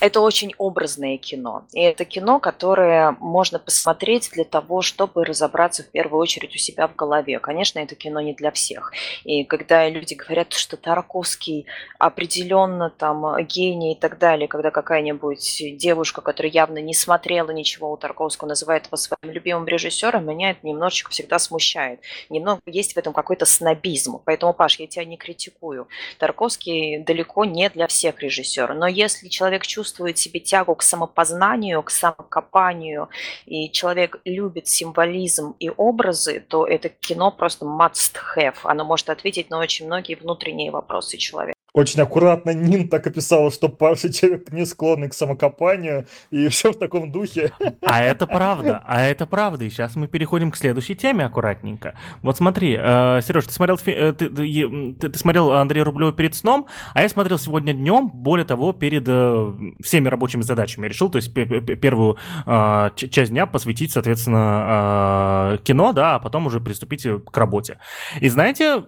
[0.00, 1.66] это очень образное кино.
[1.72, 6.88] И это кино, которое можно посмотреть для того, чтобы разобраться в первую очередь у себя
[6.88, 7.38] в голове.
[7.38, 8.92] Конечно, это кино не для всех.
[9.22, 11.66] И когда люди говорят, что Тарковский
[11.98, 17.96] определенно там гений и так далее, когда какая-нибудь девушка, которая явно не смотрела ничего у
[17.96, 22.00] Тарковского, называет его своим любимым режиссером, меня это немножечко всегда смущает.
[22.28, 24.20] Немного есть в этом какой-то снобизм.
[24.24, 25.86] Поэтому, Паш, я тебя не критикую.
[26.18, 28.76] Тарковский далеко не для всех режиссеров.
[28.76, 33.08] Но если человек чувствует чувствует себе тягу к самопознанию, к самокопанию,
[33.44, 38.56] и человек любит символизм и образы, то это кино просто must have.
[38.64, 43.68] Оно может ответить на очень многие внутренние вопросы человека очень аккуратно Нин так описала, что
[43.68, 47.52] Паша человек не склонный к самокопанию, и все в таком духе.
[47.82, 49.64] А это правда, а это правда.
[49.64, 51.94] И сейчас мы переходим к следующей теме аккуратненько.
[52.22, 56.68] Вот смотри, э, Сереж, ты смотрел, э, ты, ты, ты смотрел Андрея Рублева перед сном,
[56.94, 60.84] а я смотрел сегодня днем, более того, перед э, всеми рабочими задачами.
[60.84, 66.46] Я решил, то есть первую э, часть дня посвятить, соответственно, э, кино, да, а потом
[66.46, 67.78] уже приступить к работе.
[68.20, 68.84] И знаете,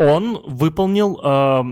[0.00, 1.62] он выполнил э,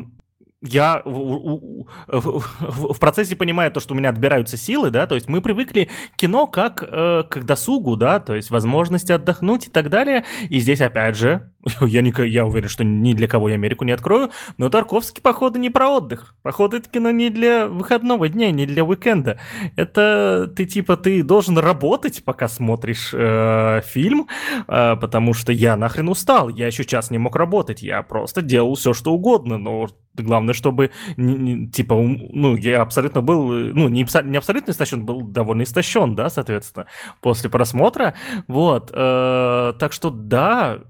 [0.60, 5.14] я в, в, в, в процессе понимаю то, что у меня отбираются силы, да, то
[5.14, 9.88] есть мы привыкли кино как э, к досугу, да, то есть возможности отдохнуть и так
[9.88, 10.24] далее.
[10.48, 13.92] И здесь опять же я, не, я уверен, что ни для кого я Америку не
[13.92, 16.34] открою, но Тарковский, походу, не про отдых.
[16.42, 19.38] Походу, это кино не для выходного дня, не для уикенда.
[19.76, 24.28] Это ты, типа, ты должен работать, пока смотришь э, фильм,
[24.66, 26.48] э, потому что я нахрен устал.
[26.48, 27.82] Я еще час не мог работать.
[27.82, 29.88] Я просто делал все, что угодно, но
[30.22, 36.14] главное, чтобы, типа, ну, я абсолютно был, ну, не, не абсолютно истощен, был довольно истощен,
[36.14, 36.86] да, соответственно,
[37.20, 38.14] после просмотра.
[38.46, 40.80] Вот, э, так что, да,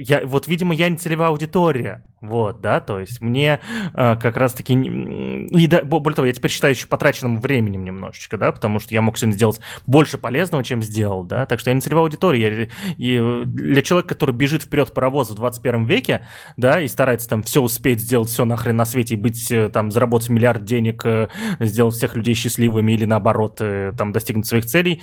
[0.00, 3.60] я, вот, видимо, я не целевая аудитория, вот, да, то есть мне
[3.94, 8.52] э, как раз-таки, и да, более того, я теперь считаю еще потраченным временем немножечко, да,
[8.52, 11.80] потому что я мог сегодня сделать больше полезного, чем сделал, да, так что я не
[11.80, 16.88] целевая аудитория, я, и для человека, который бежит вперед паровоз в 21 веке, да, и
[16.88, 20.64] старается там все успеть, сделать все нахрен на свете и быть, э, там, заработать миллиард
[20.64, 21.28] денег, э,
[21.60, 25.02] сделать всех людей счастливыми или наоборот, э, там, достигнуть своих целей,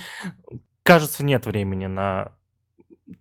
[0.82, 2.32] кажется, нет времени на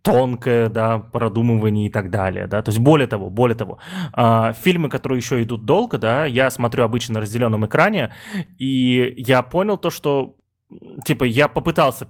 [0.02, 3.80] тонкое, да, продумывание и так далее, да, то есть более того, более того,
[4.16, 8.14] э, фильмы, которые еще идут долго, да, я смотрю обычно на разделенном экране,
[8.58, 10.36] и я понял то, что,
[11.06, 12.08] типа, я попытался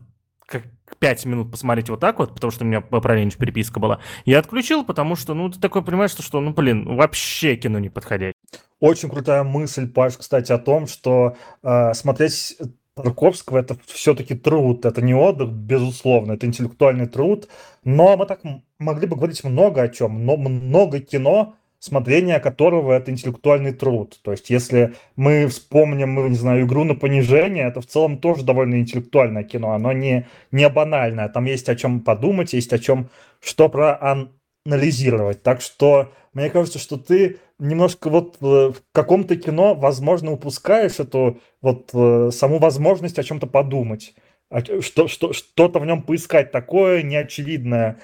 [0.48, 0.64] как
[1.00, 4.00] 5 минут посмотреть вот так вот, потому что у меня параллельно переписка была.
[4.24, 7.90] Я отключил, потому что, ну, ты такой понимаешь, что, что ну, блин, вообще кино не
[7.90, 8.34] подходящее.
[8.80, 12.58] Очень крутая мысль, Паш, кстати, о том, что э, смотреть
[13.04, 17.48] Тарковского это все-таки труд, это не отдых, безусловно, это интеллектуальный труд,
[17.84, 18.42] но мы так
[18.80, 24.20] могли бы говорить много о чем, но много кино, смотрение которого это интеллектуальный труд.
[24.24, 28.76] То есть, если мы вспомним, не знаю, игру на понижение, это в целом тоже довольно
[28.80, 29.72] интеллектуальное кино.
[29.72, 31.30] Оно не, не банальное.
[31.30, 35.44] Там есть о чем подумать, есть о чем что проанализировать.
[35.44, 41.90] Так что мне кажется, что ты немножко вот в каком-то кино, возможно, упускаешь эту вот
[41.94, 44.14] э, саму возможность о чем-то подумать.
[44.80, 48.00] Что, что, что-то в нем поискать такое неочевидное,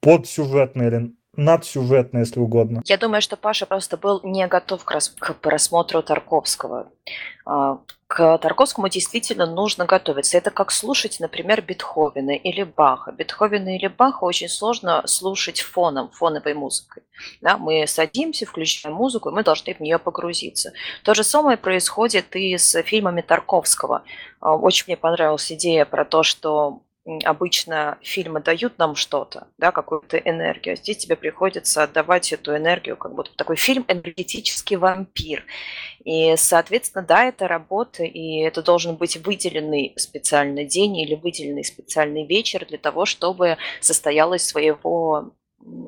[0.00, 2.82] подсюжетное или надсюжетное, если угодно.
[2.86, 6.88] Я думаю, что Паша просто был не готов к, к просмотру Тарковского.
[8.10, 10.36] К Тарковскому действительно нужно готовиться.
[10.36, 13.12] Это как слушать, например, Бетховена или Баха.
[13.12, 17.04] Бетховена или Баха очень сложно слушать фоном, фоновой музыкой.
[17.40, 20.72] Да, мы садимся, включаем музыку, и мы должны в нее погрузиться.
[21.04, 24.02] То же самое происходит и с фильмами Тарковского.
[24.40, 26.82] А, очень мне понравилась идея про то, что
[27.24, 32.96] обычно фильмы дают нам что-то, да, какую-то энергию, а здесь тебе приходится отдавать эту энергию,
[32.96, 35.44] как будто такой фильм «Энергетический вампир».
[36.04, 42.26] И, соответственно, да, это работа, и это должен быть выделенный специальный день или выделенный специальный
[42.26, 45.32] вечер для того, чтобы состоялась своего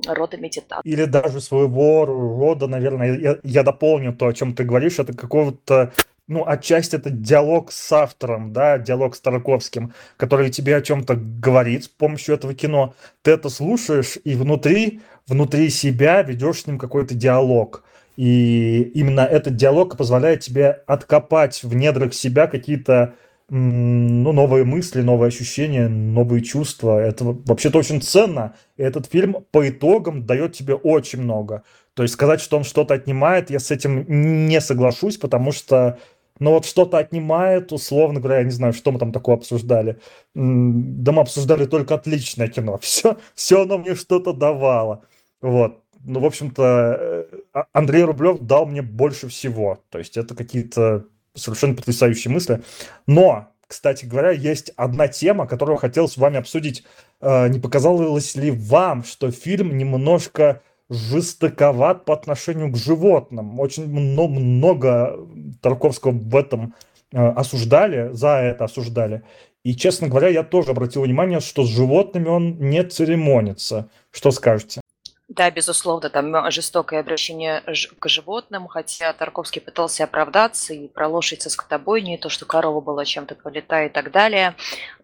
[0.07, 0.83] рода медитация.
[0.85, 5.93] Или даже своего рода, наверное, я, я дополню то, о чем ты говоришь, это какого-то
[6.29, 11.85] ну, отчасти это диалог с автором, да, диалог с Тарковским, который тебе о чем-то говорит
[11.85, 12.95] с помощью этого кино.
[13.23, 17.85] Ты это слушаешь и внутри, внутри себя ведешь с ним какой-то диалог.
[18.17, 23.15] И именно этот диалог позволяет тебе откопать в недрах себя какие-то
[23.49, 26.99] ну, новые мысли, новые ощущения, новые чувства.
[26.99, 28.55] Это вообще-то очень ценно.
[28.77, 31.63] И этот фильм по итогам дает тебе очень много.
[31.95, 34.05] То есть сказать, что он что-то отнимает, я с этим
[34.49, 35.99] не соглашусь, потому что
[36.39, 40.01] ну вот что-то отнимает, условно говоря, я не знаю, что мы там такое обсуждали.
[40.35, 42.79] Да мы обсуждали только отличное кино.
[42.83, 45.05] Все, все оно мне что-то давало.
[45.41, 45.79] Вот.
[46.05, 49.79] Ну, в общем-то, э, а, Андрей Рублев дал мне больше всего.
[49.91, 52.63] То есть это какие-то совершенно потрясающие мысли.
[53.07, 56.83] Но, кстати говоря, есть одна тема, которую хотел с вами обсудить.
[57.21, 63.59] Э, не показалось ли вам, что фильм немножко жестоковат по отношению к животным.
[63.61, 65.19] Очень много
[65.61, 66.75] Тарковского в этом
[67.13, 69.23] э, осуждали, за это осуждали.
[69.65, 73.89] И, честно говоря, я тоже обратил внимание, что с животными он не церемонится.
[74.11, 74.81] Что скажете?
[75.29, 77.63] Да, безусловно, там жестокое обращение
[77.99, 83.07] к животным, хотя Тарковский пытался оправдаться и про лошадь со скотобойней, то, что корова была
[83.07, 84.55] чем-то политая и так далее.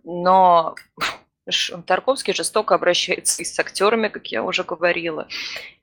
[0.05, 0.74] Но
[1.87, 5.28] Тарковский жестоко обращается и с актерами, как я уже говорила.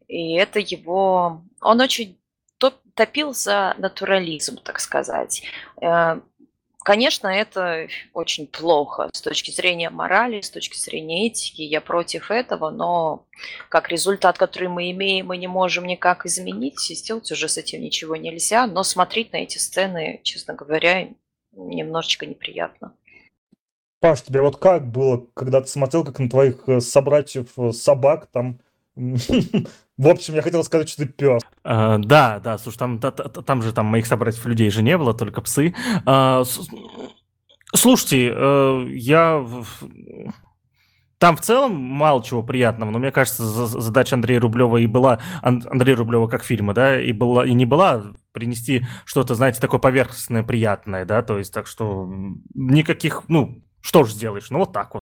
[0.08, 1.44] И это его...
[1.62, 2.18] Он очень
[2.96, 5.44] топил за натурализм, так сказать.
[5.82, 6.20] Э,
[6.84, 11.62] конечно, это очень плохо с точки зрения морали, с точки зрения этики.
[11.62, 13.28] Я против этого, но
[13.70, 16.90] как результат, который мы имеем, мы не можем никак изменить.
[16.90, 18.66] И сделать уже с этим ничего нельзя.
[18.66, 21.10] Но смотреть на эти сцены, честно говоря,
[21.52, 22.96] немножечко неприятно.
[24.00, 28.28] Паш, тебе вот как было, когда ты смотрел, как на твоих э, собратьев э, собак
[28.32, 28.60] там
[29.98, 31.42] В общем, я хотел сказать, что ты пес.
[31.64, 34.98] А, да, да, слушай, там, та, та, там же там моих собратьев людей же не
[34.98, 35.74] было, только псы.
[36.06, 36.44] А,
[37.74, 39.46] слушайте, э, я...
[41.18, 45.96] Там в целом мало чего приятного, но мне кажется, задача Андрея Рублева и была, Андрея
[45.96, 48.04] Рублева как фильма, да, и, была, и не была
[48.34, 52.12] принести что-то, знаете, такое поверхностное, приятное, да, то есть так что
[52.54, 55.02] никаких, ну, что же сделаешь, ну вот так вот.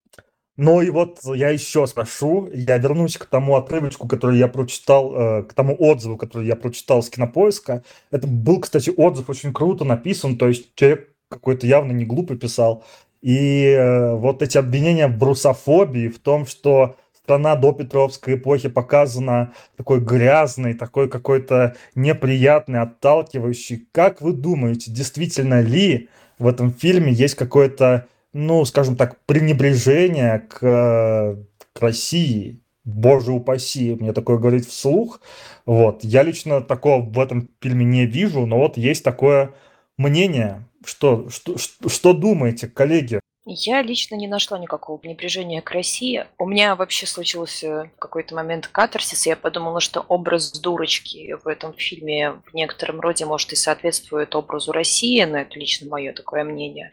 [0.56, 5.42] Ну и вот я еще спрошу, я вернусь к тому отрывочку, который я прочитал, э,
[5.44, 7.82] к тому отзыву, который я прочитал с кинопоиска.
[8.10, 12.84] Это был, кстати, отзыв очень круто написан, то есть человек какой-то явно не глупый писал.
[13.22, 19.52] И э, вот эти обвинения в брусофобии, в том, что страна до Петровской эпохи показана
[19.76, 23.88] такой грязной, такой какой-то неприятный, отталкивающий.
[23.92, 26.08] Как вы думаете, действительно ли
[26.38, 31.36] в этом фильме есть какое-то ну, скажем так, пренебрежение к,
[31.72, 32.60] к России.
[32.84, 35.20] Боже упаси, мне такое говорить вслух.
[35.66, 36.02] Вот.
[36.02, 39.54] Я лично такого в этом фильме не вижу, но вот есть такое
[39.98, 40.66] мнение.
[40.84, 43.20] Что, что, что, думаете, коллеги?
[43.44, 46.26] Я лично не нашла никакого пренебрежения к России.
[46.38, 52.32] У меня вообще случился какой-то момент катарсис, я подумала, что образ дурочки в этом фильме
[52.32, 56.90] в некотором роде, может, и соответствует образу России, но это лично мое такое мнение.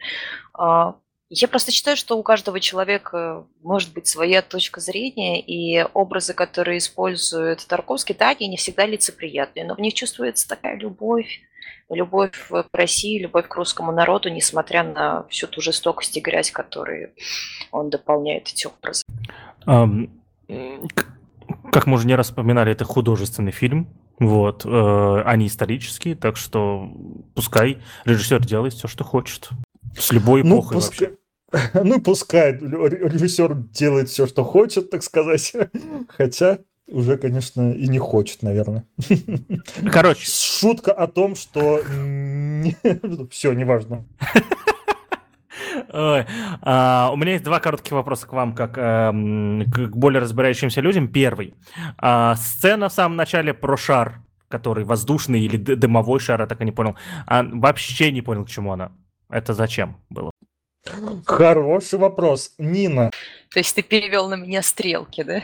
[1.30, 6.78] Я просто считаю, что у каждого человека может быть своя точка зрения, и образы, которые
[6.78, 11.42] использует Тарковский, да, они не всегда лицеприятные, но в них чувствуется такая любовь,
[11.90, 17.12] любовь к России, любовь к русскому народу, несмотря на всю ту жестокость и грязь, которые
[17.72, 19.04] он дополняет эти образы.
[19.66, 20.08] Um,
[21.70, 26.90] как мы уже не раз вспоминали, это художественный фильм, вот, э, они исторические, так что
[27.34, 29.50] пускай режиссер делает все, что хочет.
[29.96, 31.08] С любой ну, эпохой ну, пускай...
[31.08, 31.17] вообще.
[31.84, 35.52] Ну, пускай режиссер делает все, что хочет, так сказать.
[36.08, 38.84] Хотя уже, конечно, и не хочет, наверное.
[39.92, 40.26] Короче.
[40.26, 41.82] Шутка о том, что...
[43.30, 44.06] Все, неважно.
[45.92, 46.26] Ой,
[46.62, 51.08] а, у меня есть два коротких вопроса к вам, как а, к более разбирающимся людям.
[51.08, 51.54] Первый.
[51.98, 56.64] А, сцена в самом начале про шар, который воздушный или дымовой шар, я так и
[56.64, 56.96] не понял.
[57.26, 58.92] А, вообще не понял, к чему она.
[59.30, 60.30] Это зачем было?
[61.26, 62.54] Хороший вопрос.
[62.58, 63.10] Нина.
[63.50, 65.42] То есть ты перевел на меня стрелки, да?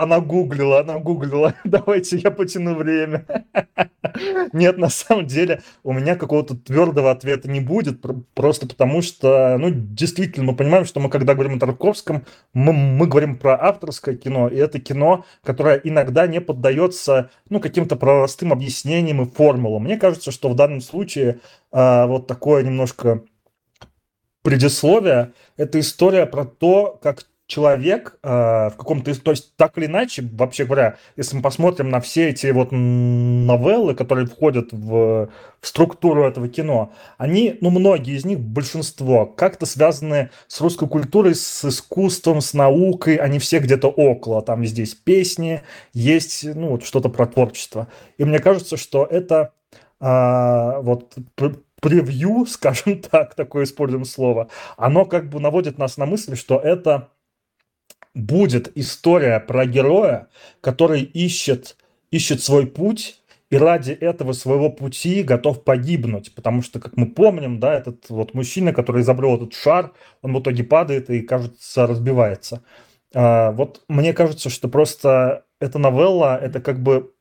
[0.00, 1.54] Она гуглила, она гуглила.
[1.64, 3.26] Давайте я потяну время.
[4.54, 8.00] Нет, на самом деле у меня какого-то твердого ответа не будет,
[8.32, 12.24] просто потому что, ну, действительно, мы понимаем, что мы, когда говорим о Тарковском,
[12.54, 17.96] мы, мы говорим про авторское кино, и это кино, которое иногда не поддается, ну, каким-то
[17.96, 19.82] простым объяснениям и формулам.
[19.82, 21.40] Мне кажется, что в данном случае
[21.72, 23.22] а, вот такое немножко
[24.42, 29.20] предисловие– это история про то, как человек э, в каком-то...
[29.20, 33.94] То есть, так или иначе, вообще говоря, если мы посмотрим на все эти вот новеллы,
[33.94, 35.28] которые входят в,
[35.60, 41.34] в структуру этого кино, они, ну, многие из них, большинство, как-то связаны с русской культурой,
[41.34, 44.42] с искусством, с наукой, они все где-то около.
[44.42, 45.62] Там здесь песни,
[45.92, 47.88] есть, ну, вот что-то про творчество.
[48.16, 49.52] И мне кажется, что это
[50.00, 51.14] э, вот
[51.80, 57.08] превью, скажем так, такое используем слово, оно как бы наводит нас на мысль, что это
[58.14, 60.28] будет история про героя,
[60.60, 61.76] который ищет,
[62.10, 63.20] ищет свой путь
[63.50, 68.32] и ради этого своего пути готов погибнуть, потому что, как мы помним, да, этот вот
[68.32, 72.62] мужчина, который изобрел этот шар, он в итоге падает и, кажется, разбивается.
[73.12, 77.12] А, вот мне кажется, что просто эта новелла, это как бы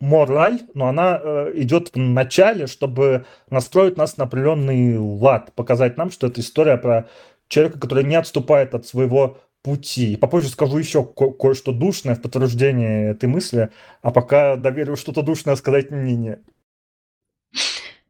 [0.00, 6.10] мораль, но она э, идет в начале, чтобы настроить нас на определенный лад, показать нам,
[6.10, 7.08] что это история про
[7.48, 10.16] человека, который не отступает от своего пути.
[10.16, 13.70] Попозже скажу еще ко- кое-что душное в подтверждение этой мысли,
[14.02, 16.40] а пока доверю что-то душное сказать Нине.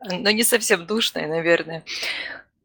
[0.08, 1.84] Ну, не совсем душное, наверное.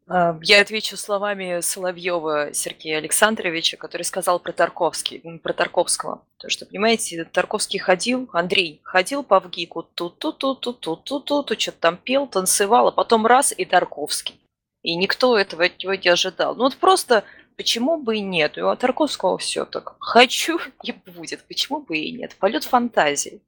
[0.08, 6.22] А, я отвечу словами Соловьева Сергея Александровича, который сказал про Тарковский, про Тарковского.
[6.38, 12.92] То, что, понимаете, Тарковский ходил, Андрей ходил по ВГИКу, тут-тут-тут-тут-тут-тут, что-то там пел, танцевал, а
[12.92, 14.40] потом раз и Тарковский.
[14.82, 16.54] И никто этого от него не ожидал.
[16.56, 17.24] Ну вот просто
[17.56, 18.56] Почему бы и нет?
[18.58, 19.94] У Тарковского все так.
[20.00, 21.44] Хочу и будет.
[21.44, 22.34] Почему бы и нет?
[22.36, 23.42] Полет фантазии.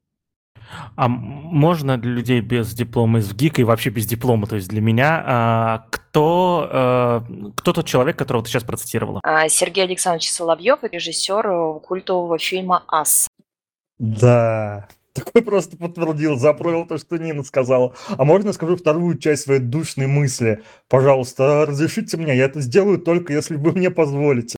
[0.95, 4.81] А можно для людей без диплома из ВГИКа и вообще без диплома, то есть для
[4.81, 7.23] меня, а, кто, а,
[7.55, 9.19] кто тот человек, которого ты сейчас процитировала?
[9.23, 13.27] А, Сергей Александрович Соловьев, режиссер э, культового фильма «Ас».
[13.97, 17.93] Да, такой просто подтвердил, заправил то, что Нина сказала.
[18.09, 20.61] А можно скажу вторую часть своей душной мысли?
[20.89, 24.57] Пожалуйста, разрешите мне, я это сделаю только если вы мне позволите.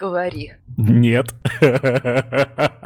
[0.00, 0.52] Говори.
[0.78, 1.34] Нет.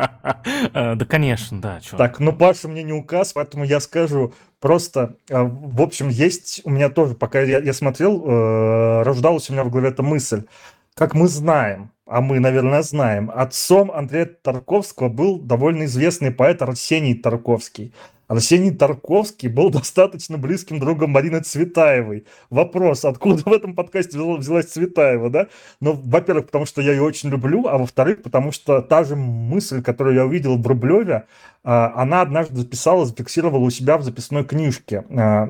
[0.74, 1.80] А, да, конечно, да.
[1.96, 4.34] Так, ну Паша мне не указ, поэтому я скажу.
[4.60, 9.64] Просто, а, в общем, есть у меня тоже, пока я смотрел, э, рождалась у меня
[9.64, 10.44] в голове эта мысль.
[10.94, 17.14] Как мы знаем, а мы, наверное, знаем, отцом Андрея Тарковского был довольно известный поэт Арсений
[17.14, 17.94] Тарковский.
[18.26, 22.26] Арсений Тарковский был достаточно близким другом Марины Цветаевой.
[22.50, 25.48] Вопрос, откуда в этом подкасте взялась Цветаева, да?
[25.80, 29.82] Ну, во-первых, потому что я ее очень люблю, а во-вторых, потому что та же мысль,
[29.82, 31.26] которую я увидел в Рублеве,
[31.62, 35.04] а, она однажды записала, зафиксировала у себя в записной книжке.
[35.10, 35.48] А,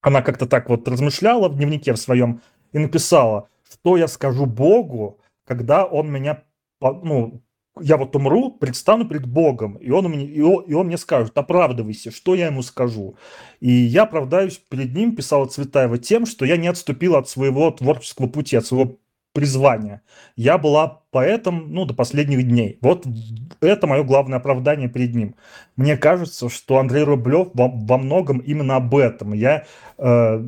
[0.00, 2.40] она как-то так вот размышляла в дневнике в своем
[2.72, 6.42] и написала, что я скажу Богу, когда он меня,
[6.80, 7.40] ну,
[7.80, 11.36] я вот умру, предстану перед Богом, и он, мне, и, он, и он мне скажет,
[11.36, 13.16] оправдывайся, что я ему скажу.
[13.60, 18.28] И я оправдаюсь перед ним, писала Цветаева, тем, что я не отступил от своего творческого
[18.28, 18.98] пути, от своего
[19.32, 20.02] призвание.
[20.36, 22.78] Я была поэтом, ну, до последних дней.
[22.80, 23.04] Вот
[23.60, 25.34] это мое главное оправдание перед ним.
[25.76, 29.32] Мне кажется, что Андрей Рублев во, во многом именно об этом.
[29.32, 29.64] Я
[29.98, 30.46] э,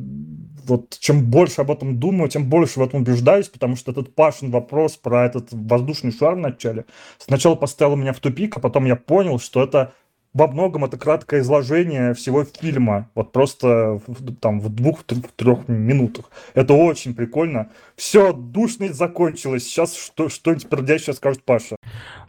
[0.67, 4.51] вот чем больше об этом думаю, тем больше в этом убеждаюсь, потому что этот Пашин
[4.51, 6.85] вопрос про этот воздушный шар в начале
[7.17, 9.93] сначала поставил меня в тупик, а потом я понял, что это
[10.37, 13.99] во многом это краткое изложение всего фильма, вот просто
[14.39, 16.25] там в двух-трех минутах.
[16.53, 17.69] Это очень прикольно.
[17.95, 19.63] Все, душность закончилась.
[19.63, 21.75] Сейчас что, что-нибудь пердящее скажет Паша.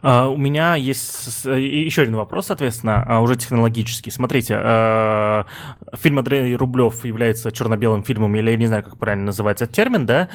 [0.01, 4.09] Uh, у меня есть еще один вопрос, соответственно, uh, уже технологический.
[4.09, 5.45] Смотрите, uh,
[5.93, 10.29] фильм Андрей Рублев является черно-белым фильмом, или я не знаю, как правильно называется термин, да?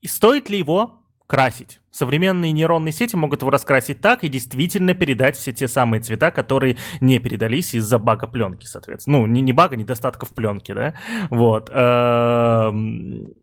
[0.00, 1.80] И стоит ли его красить?
[1.90, 6.76] Современные нейронные сети могут его раскрасить так и действительно передать все те самые цвета, которые
[7.00, 9.18] не передались из-за бага пленки, соответственно.
[9.18, 10.94] Ну, не, не бага, недостатков пленки, да?
[11.30, 11.70] Вот.
[11.72, 13.34] Эм,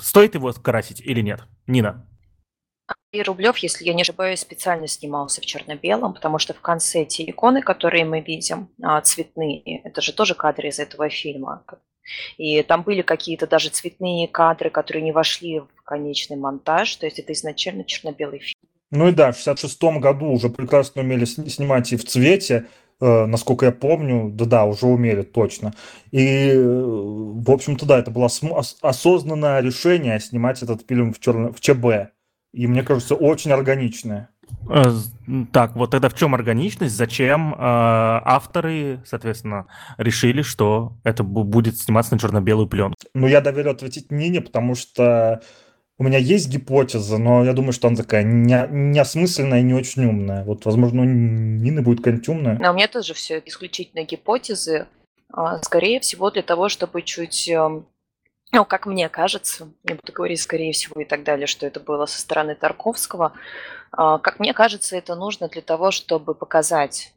[0.00, 1.42] стоит его красить или нет?
[1.66, 2.06] Нина.
[3.12, 7.28] И Рублев, если я не ошибаюсь, специально снимался в черно-белом, потому что в конце те
[7.28, 11.64] иконы, которые мы видим, а, цветные, это же тоже кадры из этого фильма.
[12.38, 17.18] И там были какие-то даже цветные кадры, которые не вошли в конечный монтаж, то есть
[17.18, 18.58] это изначально черно-белый фильм.
[18.90, 22.66] Ну и да, в 66 году уже прекрасно умели снимать и в цвете,
[23.00, 25.74] э, насколько я помню, да-да, уже умели точно.
[26.12, 28.28] И, э, в общем-то, да, это было
[28.82, 31.52] осознанное решение снимать этот фильм в, черно...
[31.52, 32.12] в ЧБ.
[32.52, 34.30] И, мне кажется, очень органичное.
[34.68, 34.92] Э,
[35.52, 36.96] так, вот тогда в чем органичность?
[36.96, 39.66] Зачем э, авторы, соответственно,
[39.96, 42.96] решили, что это будет сниматься на черно-белую пленку?
[43.14, 45.40] Ну, я доверю ответить Нине, потому что
[45.98, 50.04] у меня есть гипотеза, но я думаю, что она такая не, неосмысленная и не очень
[50.04, 50.44] умная.
[50.44, 52.58] Вот, возможно, у Нины будет какая-нибудь умная.
[52.60, 54.86] Но у меня тоже все исключительно гипотезы.
[55.32, 57.86] А, скорее всего, для того, чтобы чуть эм,
[58.56, 62.06] ну, как мне кажется, не буду говорить скорее всего и так далее, что это было
[62.06, 63.34] со стороны Тарковского,
[63.92, 67.12] а, как мне кажется, это нужно для того, чтобы показать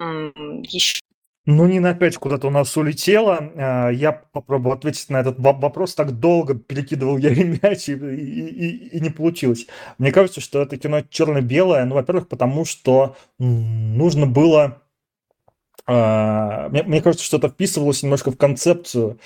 [0.00, 1.00] еще
[1.44, 3.50] ну, Нина опять куда-то у нас улетела.
[3.54, 5.94] А, я попробовал ответить на этот вопрос.
[5.94, 7.30] Так долго перекидывал я
[7.62, 9.66] мяч, и, и, и, не получилось.
[9.98, 11.84] Мне кажется, что это кино черно-белое.
[11.84, 14.80] Ну, во-первых, потому что нужно было...
[15.84, 19.18] А, мне, мне кажется, что это вписывалось немножко в концепцию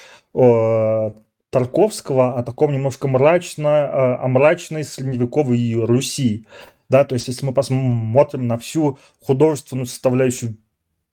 [1.56, 6.46] Тарковского о таком немножко мрачно, о мрачной средневековой Руси.
[6.90, 10.58] Да, то есть, если мы посмотрим на всю художественную составляющую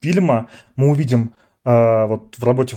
[0.02, 1.32] фильма, мы увидим
[1.64, 2.76] э, вот в работе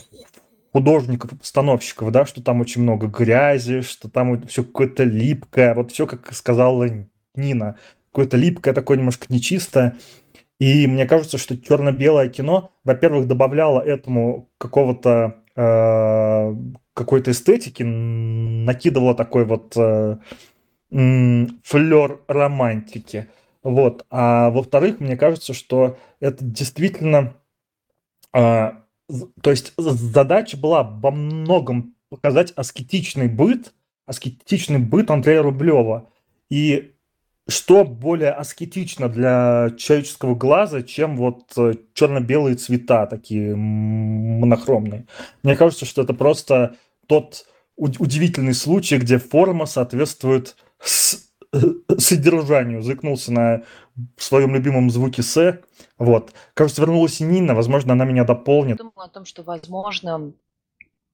[0.72, 6.07] художников постановщиков, да, что там очень много грязи, что там все какое-то липкое, вот все,
[6.07, 6.88] как сказала
[7.36, 7.76] Нина,
[8.11, 9.97] какое-то липкое, такое немножко нечистое.
[10.57, 19.45] И мне кажется, что черно-белое кино, во-первых, добавляло этому какого-то э, какой-то эстетики, накидывало такой
[19.45, 20.18] вот э,
[20.89, 23.28] флер романтики.
[23.64, 24.05] Вот.
[24.10, 27.34] А во-вторых, мне кажется, что это действительно...
[28.34, 28.84] А,
[29.41, 33.74] то есть задача была во многом показать аскетичный быт,
[34.05, 36.10] аскетичный быт Андрея Рублева.
[36.49, 36.93] И
[37.48, 45.08] что более аскетично для человеческого глаза, чем вот э, черно-белые цвета такие монохромные.
[45.43, 46.76] Мне кажется, что это просто
[47.08, 47.45] тот
[47.78, 51.28] удивительный случай, где форма соответствует с
[51.98, 53.64] содержанию, заикнулся на
[54.18, 55.60] своем любимом звуке «с».
[55.98, 56.34] Вот.
[56.54, 58.78] Кажется, вернулась Нина, возможно, она меня дополнит.
[58.78, 60.34] Думаю о том, что, возможно,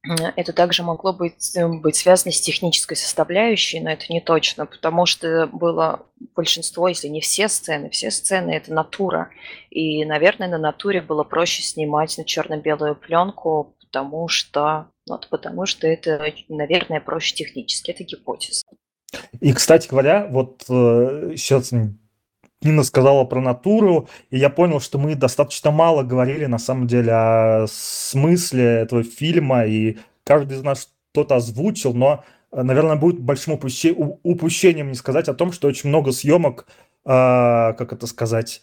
[0.05, 5.05] это также могло быть, э, быть связано с технической составляющей, но это не точно, потому
[5.05, 9.29] что было большинство, если не все сцены, все сцены это натура.
[9.69, 15.87] И, наверное, на натуре было проще снимать на черно-белую пленку, потому что, вот, потому что
[15.87, 17.91] это, наверное, проще технически.
[17.91, 18.63] Это гипотеза.
[19.39, 21.71] И, кстати говоря, вот э, сейчас
[22.63, 27.11] Нина сказала про натуру, и я понял, что мы достаточно мало говорили на самом деле
[27.11, 33.53] о смысле этого фильма, и каждый из нас что-то озвучил, но, э, наверное, будет большим
[33.53, 36.65] упущением не сказать о том, что очень много съемок,
[37.05, 38.61] э, как это сказать,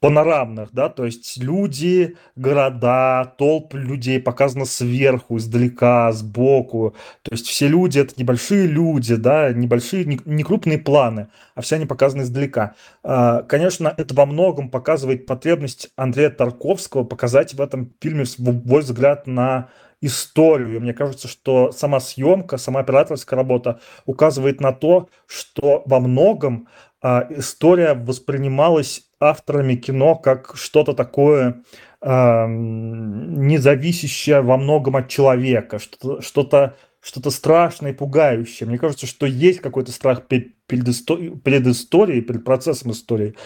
[0.00, 7.66] панорамных, да, то есть люди, города, толпы людей показано сверху, издалека, сбоку, то есть все
[7.66, 12.74] люди это небольшие люди, да, небольшие, не, крупные планы, а все они показаны издалека.
[13.02, 19.26] А, конечно, это во многом показывает потребность Андрея Тарковского показать в этом фильме свой взгляд
[19.26, 19.70] на
[20.00, 20.80] историю.
[20.80, 26.68] Мне кажется, что сама съемка, сама операторская работа указывает на то, что во многом
[27.02, 31.62] история воспринималась авторами кино как что-то такое
[32.00, 38.68] э, независящее во многом от человека, что-то, что-то страшное и пугающее.
[38.68, 43.36] Мне кажется, что есть какой-то страх перед, историей, перед историей, перед процессом истории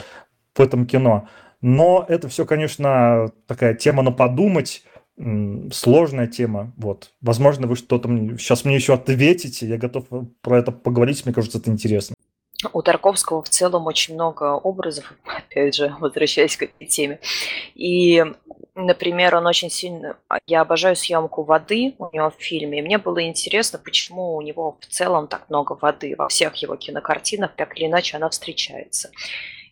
[0.55, 1.29] в этом кино.
[1.61, 4.83] Но это все, конечно, такая тема на подумать,
[5.73, 6.73] сложная тема.
[6.79, 7.13] Вот.
[7.21, 9.67] Возможно, вы что-то сейчас мне еще ответите.
[9.67, 10.07] Я готов
[10.41, 11.25] про это поговорить.
[11.27, 12.17] Мне кажется, это интересно.
[12.73, 17.21] У Тарковского в целом очень много образов, опять же, возвращаясь к этой теме.
[17.75, 18.25] И,
[18.75, 20.17] например, он очень сильно...
[20.47, 22.79] Я обожаю съемку воды у него в фильме.
[22.79, 26.77] И мне было интересно, почему у него в целом так много воды во всех его
[26.77, 29.11] кинокартинах, так или иначе она встречается.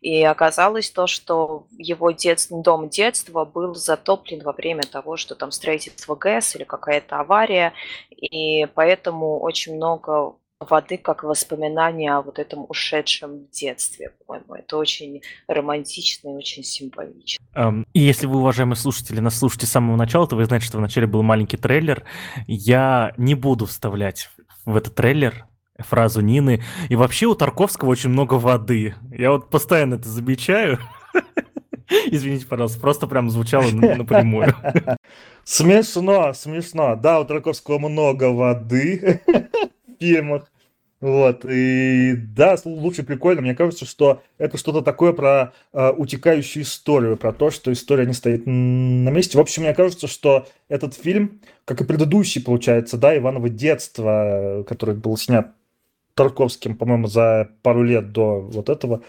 [0.01, 5.51] И оказалось то, что его детство, дом детства был затоплен во время того, что там
[5.51, 7.73] строительство ГЭС или какая-то авария,
[8.11, 14.55] и поэтому очень много воды как воспоминание о вот этом ушедшем детстве, по-моему.
[14.55, 17.39] Это очень романтично и очень символично.
[17.55, 20.79] Um, и если вы, уважаемые слушатели, нас слушаете с самого начала, то вы знаете, что
[20.79, 22.05] вначале был маленький трейлер.
[22.47, 24.31] Я не буду вставлять
[24.65, 25.47] в этот трейлер
[25.79, 26.63] фразу Нины.
[26.89, 28.95] И вообще у Тарковского очень много воды.
[29.13, 30.81] Я вот постоянно это замечаю.
[32.07, 34.55] Извините, пожалуйста, просто прям звучало напрямую.
[35.45, 36.95] Смешно, смешно.
[36.95, 39.23] Да, у Тарковского много воды
[39.99, 40.51] фильмах.
[41.01, 43.41] Вот, и да, лучше прикольно.
[43.41, 48.15] Мне кажется, что это что-то такое про э, утекающую историю, про то, что история не
[48.15, 49.39] стоит на месте.
[49.39, 54.97] В общем, мне кажется, что этот фильм, как и предыдущий, получается, да, Иваново детство, который
[54.97, 55.53] был снят
[56.15, 59.03] Тарковским, по-моему, за пару лет до вот этого.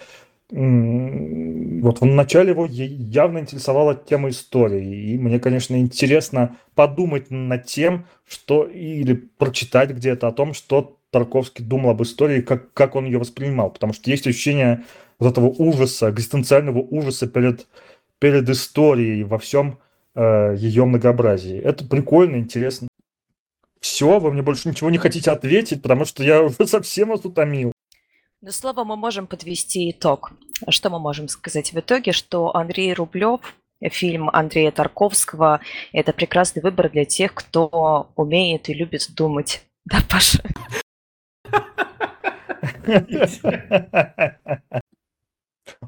[0.52, 5.12] Вот в начале его явно интересовала тема истории.
[5.12, 11.64] И мне, конечно, интересно подумать над тем, что или прочитать где-то о том, что Тарковский
[11.64, 13.70] думал об истории, как, как он ее воспринимал.
[13.70, 14.86] Потому что есть ощущение
[15.20, 17.68] вот этого ужаса, экзистенциального ужаса перед,
[18.18, 19.78] перед историей во всем
[20.16, 21.60] э, ее многообразии.
[21.60, 22.88] Это прикольно, интересно.
[23.80, 27.72] Все, вы мне больше ничего не хотите ответить, потому что я уже совсем вас утомил.
[28.42, 30.32] Ну, слово мы можем подвести итог.
[30.70, 32.14] Что мы можем сказать в итоге?
[32.14, 33.42] Что Андрей Рублев,
[33.82, 35.60] фильм Андрея Тарковского,
[35.92, 39.66] это прекрасный выбор для тех, кто умеет и любит думать.
[39.84, 40.42] Да, Паша?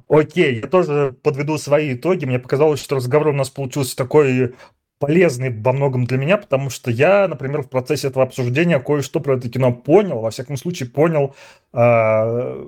[0.09, 2.25] Окей, я тоже подведу свои итоги.
[2.25, 4.55] Мне показалось, что разговор у нас получился такой
[5.01, 9.35] полезный во многом для меня, потому что я, например, в процессе этого обсуждения кое-что про
[9.35, 11.35] это кино понял, во всяком случае понял,
[11.73, 12.65] э,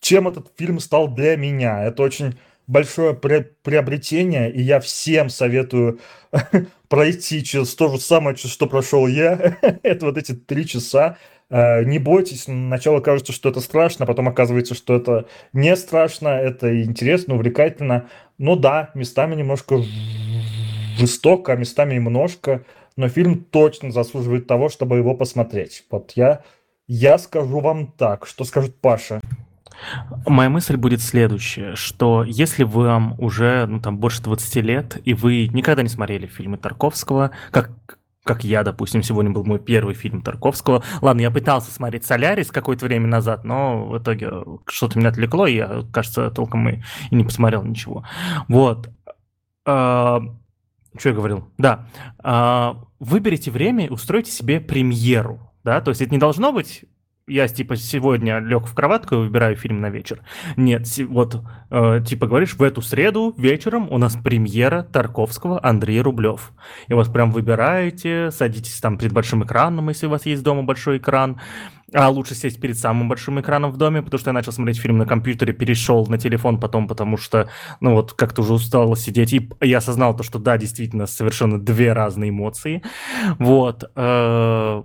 [0.00, 1.84] чем этот фильм стал для меня.
[1.84, 5.98] Это очень большое приобретение, и я всем советую
[6.88, 9.58] пройти через то же самое, что прошел я.
[9.82, 11.18] это вот эти три часа.
[11.50, 16.82] Э, не бойтесь, сначала кажется, что это страшно, потом оказывается, что это не страшно, это
[16.82, 18.08] интересно, увлекательно.
[18.38, 19.76] Ну да, местами немножко
[20.96, 22.64] жестоко, а местами немножко,
[22.96, 25.84] но фильм точно заслуживает того, чтобы его посмотреть.
[25.90, 26.42] Вот я,
[26.86, 29.20] я скажу вам так, что скажет Паша.
[30.26, 35.48] Моя мысль будет следующая, что если вам уже ну, там, больше 20 лет, и вы
[35.48, 37.70] никогда не смотрели фильмы Тарковского, как,
[38.22, 40.84] как я, допустим, сегодня был мой первый фильм Тарковского.
[41.02, 44.30] Ладно, я пытался смотреть «Солярис» какое-то время назад, но в итоге
[44.66, 48.04] что-то меня отвлекло, и я, кажется, толком и, не посмотрел ничего.
[48.48, 48.88] Вот.
[50.96, 51.48] Что я говорил?
[51.58, 51.88] Да.
[52.18, 55.40] А, выберите время и устройте себе премьеру.
[55.64, 56.84] Да, то есть это не должно быть
[57.26, 60.20] я типа сегодня лег в кроватку и выбираю фильм на вечер.
[60.56, 66.52] Нет, вот э, типа говоришь, в эту среду вечером у нас премьера Тарковского Андрей Рублев.
[66.88, 70.98] И вот прям выбираете, садитесь там перед большим экраном, если у вас есть дома большой
[70.98, 71.40] экран.
[71.94, 74.98] А лучше сесть перед самым большим экраном в доме, потому что я начал смотреть фильм
[74.98, 77.48] на компьютере, перешел на телефон потом, потому что,
[77.80, 79.32] ну вот, как-то уже устал сидеть.
[79.32, 82.82] И я осознал то, что да, действительно, совершенно две разные эмоции.
[83.38, 83.84] Вот.
[83.94, 84.82] Э,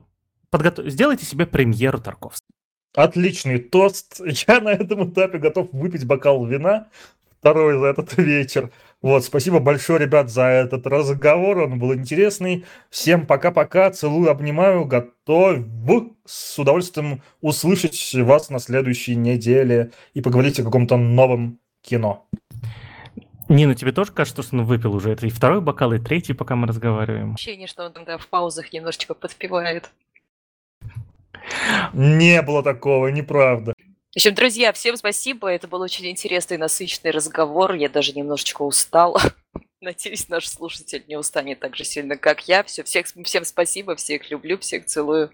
[0.51, 0.85] подготов...
[0.85, 2.53] Сделайте себе премьеру Тарковского.
[2.95, 4.21] Отличный тост.
[4.47, 6.89] Я на этом этапе готов выпить бокал вина,
[7.39, 8.69] второй за этот вечер.
[9.01, 11.59] Вот, спасибо большое, ребят, за этот разговор.
[11.59, 12.65] Он был интересный.
[12.89, 13.91] Всем пока-пока.
[13.91, 14.83] Целую, обнимаю.
[14.83, 15.59] Готов
[16.25, 22.27] с удовольствием услышать вас на следующей неделе и поговорить о каком-то новом кино.
[23.47, 26.55] Нина, тебе тоже кажется, что он выпил уже это и второй бокал, и третий, пока
[26.55, 27.33] мы разговариваем?
[27.33, 29.89] Ощущение, что он тогда в паузах немножечко подпевает.
[31.93, 33.73] Не было такого, неправда.
[34.11, 35.49] В общем, друзья, всем спасибо.
[35.49, 37.75] Это был очень интересный, насыщенный разговор.
[37.75, 39.21] Я даже немножечко устала.
[39.81, 42.63] Надеюсь, наш слушатель не устанет так же сильно, как я.
[42.63, 45.31] Все, всех, всем спасибо, всех люблю, всех целую.